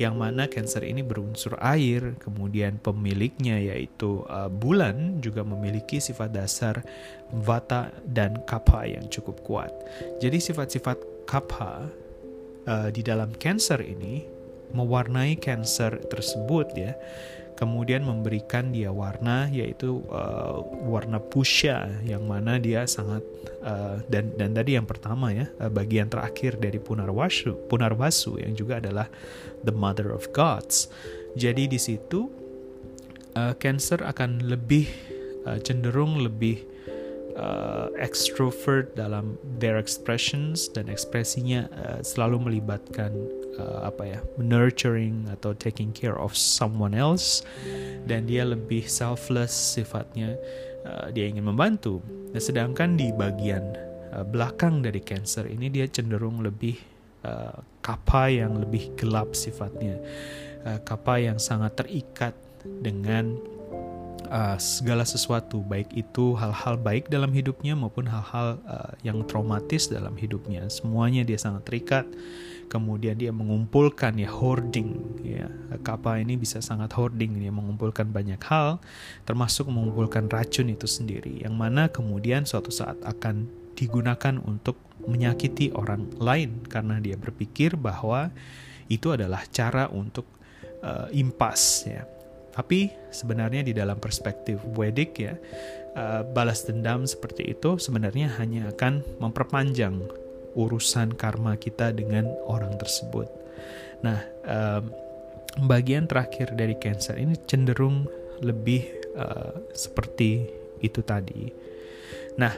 yang 0.00 0.16
mana 0.16 0.48
Cancer 0.48 0.80
ini 0.84 1.04
berunsur 1.04 1.56
air, 1.60 2.16
kemudian 2.16 2.80
pemiliknya 2.80 3.60
yaitu 3.60 4.24
uh, 4.28 4.48
bulan 4.48 5.20
juga 5.20 5.44
memiliki 5.44 6.00
sifat 6.00 6.32
dasar 6.32 6.80
Vata 7.32 7.92
dan 8.08 8.40
Kapha 8.48 8.88
yang 8.88 9.04
cukup 9.12 9.40
kuat. 9.44 9.72
Jadi 10.20 10.40
sifat-sifat 10.40 11.28
Kapha 11.28 11.88
uh, 12.64 12.88
di 12.88 13.04
dalam 13.04 13.32
Cancer 13.36 13.80
ini 13.84 14.24
mewarnai 14.72 15.36
Cancer 15.36 16.00
tersebut 16.08 16.72
ya 16.72 16.96
kemudian 17.54 18.02
memberikan 18.02 18.72
dia 18.72 18.90
warna 18.90 19.46
yaitu 19.52 20.02
uh, 20.08 20.60
warna 20.88 21.20
pusha 21.20 21.88
yang 22.02 22.24
mana 22.24 22.56
dia 22.56 22.88
sangat 22.88 23.22
uh, 23.62 24.00
dan 24.08 24.32
dan 24.34 24.56
tadi 24.56 24.74
yang 24.74 24.88
pertama 24.88 25.30
ya 25.30 25.46
uh, 25.60 25.70
bagian 25.70 26.08
terakhir 26.08 26.58
dari 26.58 26.80
Punarwasu 26.80 27.68
Punarwasu 27.68 28.40
yang 28.40 28.56
juga 28.56 28.80
adalah 28.80 29.06
the 29.62 29.74
mother 29.74 30.10
of 30.10 30.26
gods. 30.34 30.90
Jadi 31.38 31.70
di 31.70 31.80
situ 31.80 32.28
uh, 33.36 33.54
Cancer 33.56 34.00
akan 34.04 34.44
lebih 34.48 34.88
uh, 35.48 35.58
cenderung 35.60 36.20
lebih 36.20 36.64
uh, 37.36 37.88
extrovert 37.96 38.92
dalam 38.96 39.36
their 39.60 39.80
expressions 39.80 40.68
dan 40.68 40.88
ekspresinya 40.88 41.68
uh, 41.72 42.00
selalu 42.04 42.50
melibatkan 42.50 43.12
uh, 43.58 43.88
apa 43.88 44.02
ya 44.06 44.20
nurturing 44.40 45.28
atau 45.32 45.52
taking 45.56 45.92
care 45.92 46.16
of 46.16 46.32
someone 46.32 46.96
else 46.96 47.44
dan 48.08 48.24
dia 48.24 48.46
lebih 48.46 48.86
selfless 48.86 49.52
sifatnya 49.52 50.36
uh, 50.86 51.08
dia 51.10 51.28
ingin 51.28 51.46
membantu. 51.46 52.00
Nah, 52.32 52.40
sedangkan 52.40 52.96
di 52.96 53.12
bagian 53.12 53.64
uh, 54.14 54.24
belakang 54.24 54.80
dari 54.82 55.00
cancer 55.02 55.46
ini 55.48 55.68
dia 55.68 55.86
cenderung 55.88 56.40
lebih 56.42 56.76
uh, 57.26 57.60
kapa 57.82 58.30
yang 58.32 58.58
lebih 58.58 58.94
gelap 58.98 59.34
sifatnya. 59.34 59.98
Uh, 60.62 60.78
kapa 60.86 61.18
yang 61.18 61.42
sangat 61.42 61.74
terikat 61.74 62.34
dengan 62.62 63.34
uh, 64.32 64.56
segala 64.56 65.04
sesuatu, 65.04 65.60
baik 65.60 65.92
itu 65.92 66.32
hal-hal 66.40 66.80
baik 66.80 67.12
dalam 67.12 67.28
hidupnya 67.36 67.76
maupun 67.76 68.08
hal-hal 68.08 68.56
uh, 68.64 68.96
yang 69.04 69.20
traumatis 69.28 69.92
dalam 69.92 70.16
hidupnya. 70.16 70.64
Semuanya 70.72 71.22
dia 71.22 71.36
sangat 71.36 71.68
terikat. 71.68 72.08
Kemudian 72.72 73.20
dia 73.20 73.28
mengumpulkan 73.36 74.16
ya 74.16 74.32
hoarding 74.32 75.20
ya. 75.20 75.52
Ini 76.24 76.34
bisa 76.40 76.64
sangat 76.64 76.96
hoarding. 76.96 77.36
Dia 77.36 77.52
mengumpulkan 77.52 78.08
banyak 78.08 78.40
hal 78.48 78.80
termasuk 79.28 79.68
mengumpulkan 79.68 80.32
racun 80.32 80.72
itu 80.72 80.88
sendiri 80.88 81.44
yang 81.44 81.52
mana 81.52 81.92
kemudian 81.92 82.48
suatu 82.48 82.72
saat 82.72 82.96
akan 83.04 83.44
digunakan 83.76 84.40
untuk 84.40 84.80
menyakiti 85.04 85.74
orang 85.76 86.08
lain 86.16 86.64
karena 86.64 86.96
dia 86.96 87.18
berpikir 87.20 87.76
bahwa 87.76 88.32
itu 88.88 89.12
adalah 89.12 89.44
cara 89.52 89.92
untuk 89.92 90.24
uh, 90.80 91.12
impas 91.12 91.84
ya 91.84 92.08
tapi 92.52 92.92
sebenarnya 93.08 93.64
di 93.64 93.72
dalam 93.72 93.96
perspektif 93.96 94.60
Vedic 94.76 95.10
ya 95.18 95.34
uh, 95.96 96.22
balas 96.24 96.64
dendam 96.68 97.08
seperti 97.08 97.52
itu 97.52 97.80
sebenarnya 97.80 98.36
hanya 98.40 98.70
akan 98.72 99.00
memperpanjang 99.20 100.00
urusan 100.52 101.16
karma 101.16 101.56
kita 101.56 101.96
dengan 101.96 102.28
orang 102.44 102.76
tersebut. 102.76 103.24
Nah, 104.04 104.20
bagian 105.64 106.04
terakhir 106.04 106.52
dari 106.52 106.76
Cancer 106.76 107.16
ini 107.16 107.40
cenderung 107.48 108.04
lebih 108.44 108.84
uh, 109.16 109.56
seperti 109.72 110.44
itu 110.84 111.00
tadi. 111.00 111.48
Nah, 112.36 112.52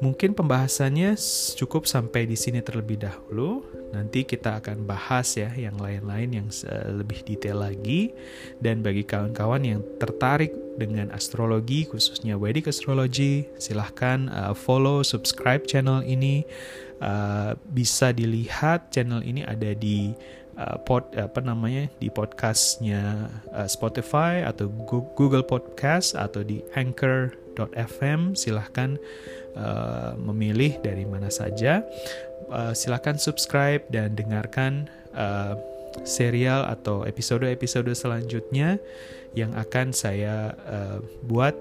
Mungkin 0.00 0.32
pembahasannya 0.32 1.12
cukup 1.60 1.84
sampai 1.84 2.24
di 2.24 2.32
sini 2.32 2.64
terlebih 2.64 3.04
dahulu. 3.04 3.60
Nanti 3.90 4.22
kita 4.22 4.62
akan 4.62 4.86
bahas 4.86 5.34
ya 5.34 5.50
yang 5.54 5.74
lain-lain 5.78 6.42
yang 6.42 6.48
lebih 6.94 7.26
detail 7.26 7.62
lagi. 7.66 8.14
Dan 8.62 8.86
bagi 8.86 9.02
kawan-kawan 9.02 9.62
yang 9.66 9.80
tertarik 9.98 10.54
dengan 10.78 11.10
astrologi, 11.10 11.84
khususnya 11.84 12.38
Vedic 12.38 12.70
Astrology, 12.70 13.50
silahkan 13.58 14.30
uh, 14.30 14.54
follow, 14.54 15.02
subscribe 15.02 15.66
channel 15.66 16.00
ini. 16.06 16.46
Uh, 17.00 17.56
bisa 17.72 18.12
dilihat 18.12 18.92
channel 18.92 19.24
ini 19.24 19.40
ada 19.40 19.72
di 19.72 20.12
pod 20.84 21.08
apa 21.16 21.40
namanya 21.40 21.88
di 21.96 22.12
podcastnya 22.12 23.32
Spotify 23.64 24.44
atau 24.44 24.68
Google 25.16 25.40
Podcast 25.40 26.12
atau 26.12 26.44
di 26.44 26.60
Anchor.fm 27.60 28.32
silahkan 28.32 28.96
uh, 29.52 30.16
memilih 30.16 30.80
dari 30.80 31.04
mana 31.04 31.28
saja. 31.28 31.84
Uh, 32.48 32.72
silahkan 32.72 33.20
subscribe 33.20 33.84
dan 33.92 34.16
dengarkan 34.16 34.88
uh, 35.12 35.54
serial 36.08 36.64
atau 36.64 37.04
episode-episode 37.04 37.92
selanjutnya 37.92 38.80
yang 39.36 39.52
akan 39.52 39.92
saya 39.92 40.56
uh, 40.64 40.98
buat. 41.28 41.52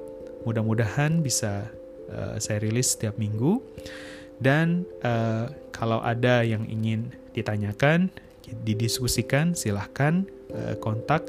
Mudah-mudahan 0.48 1.20
bisa 1.20 1.68
uh, 2.08 2.40
saya 2.40 2.64
rilis 2.64 2.96
setiap 2.96 3.20
minggu. 3.20 3.60
Dan 4.40 4.88
uh, 5.04 5.52
kalau 5.76 6.00
ada 6.00 6.48
yang 6.48 6.64
ingin 6.72 7.12
ditanyakan 7.36 8.08
didiskusikan, 8.64 9.52
silahkan 9.52 10.24
uh, 10.56 10.80
kontak 10.80 11.28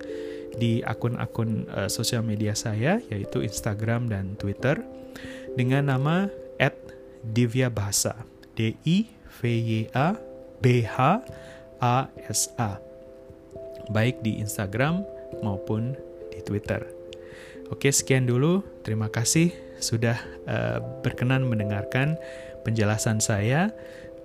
di 0.57 0.83
akun-akun 0.83 1.69
uh, 1.71 1.87
sosial 1.87 2.27
media 2.27 2.57
saya, 2.59 2.99
yaitu 3.13 3.45
Instagram 3.45 4.11
dan 4.11 4.35
Twitter, 4.35 4.83
dengan 5.55 5.91
nama 5.91 6.31
@divyabhasa, 7.21 8.27
D 8.57 8.75
I 8.87 9.07
V 9.41 9.41
Y 9.47 9.73
A 9.95 10.17
B 10.59 10.85
H 10.85 11.23
A 11.81 12.09
S 12.29 12.53
A, 12.61 12.81
baik 13.93 14.21
di 14.25 14.41
Instagram 14.41 15.03
maupun 15.41 15.97
di 16.33 16.41
Twitter. 16.45 16.85
Oke, 17.71 17.93
sekian 17.95 18.27
dulu. 18.27 18.67
Terima 18.83 19.07
kasih 19.07 19.55
sudah 19.79 20.19
uh, 20.51 20.79
berkenan 21.01 21.47
mendengarkan 21.47 22.19
penjelasan 22.67 23.23
saya, 23.23 23.73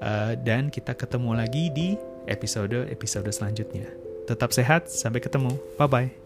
uh, 0.04 0.36
dan 0.36 0.68
kita 0.68 0.98
ketemu 0.98 1.32
lagi 1.38 1.72
di 1.72 1.96
episode-episode 2.28 3.30
selanjutnya. 3.32 4.05
Tetap 4.26 4.50
sehat, 4.52 4.90
sampai 4.90 5.22
ketemu. 5.22 5.54
Bye-bye. 5.78 6.25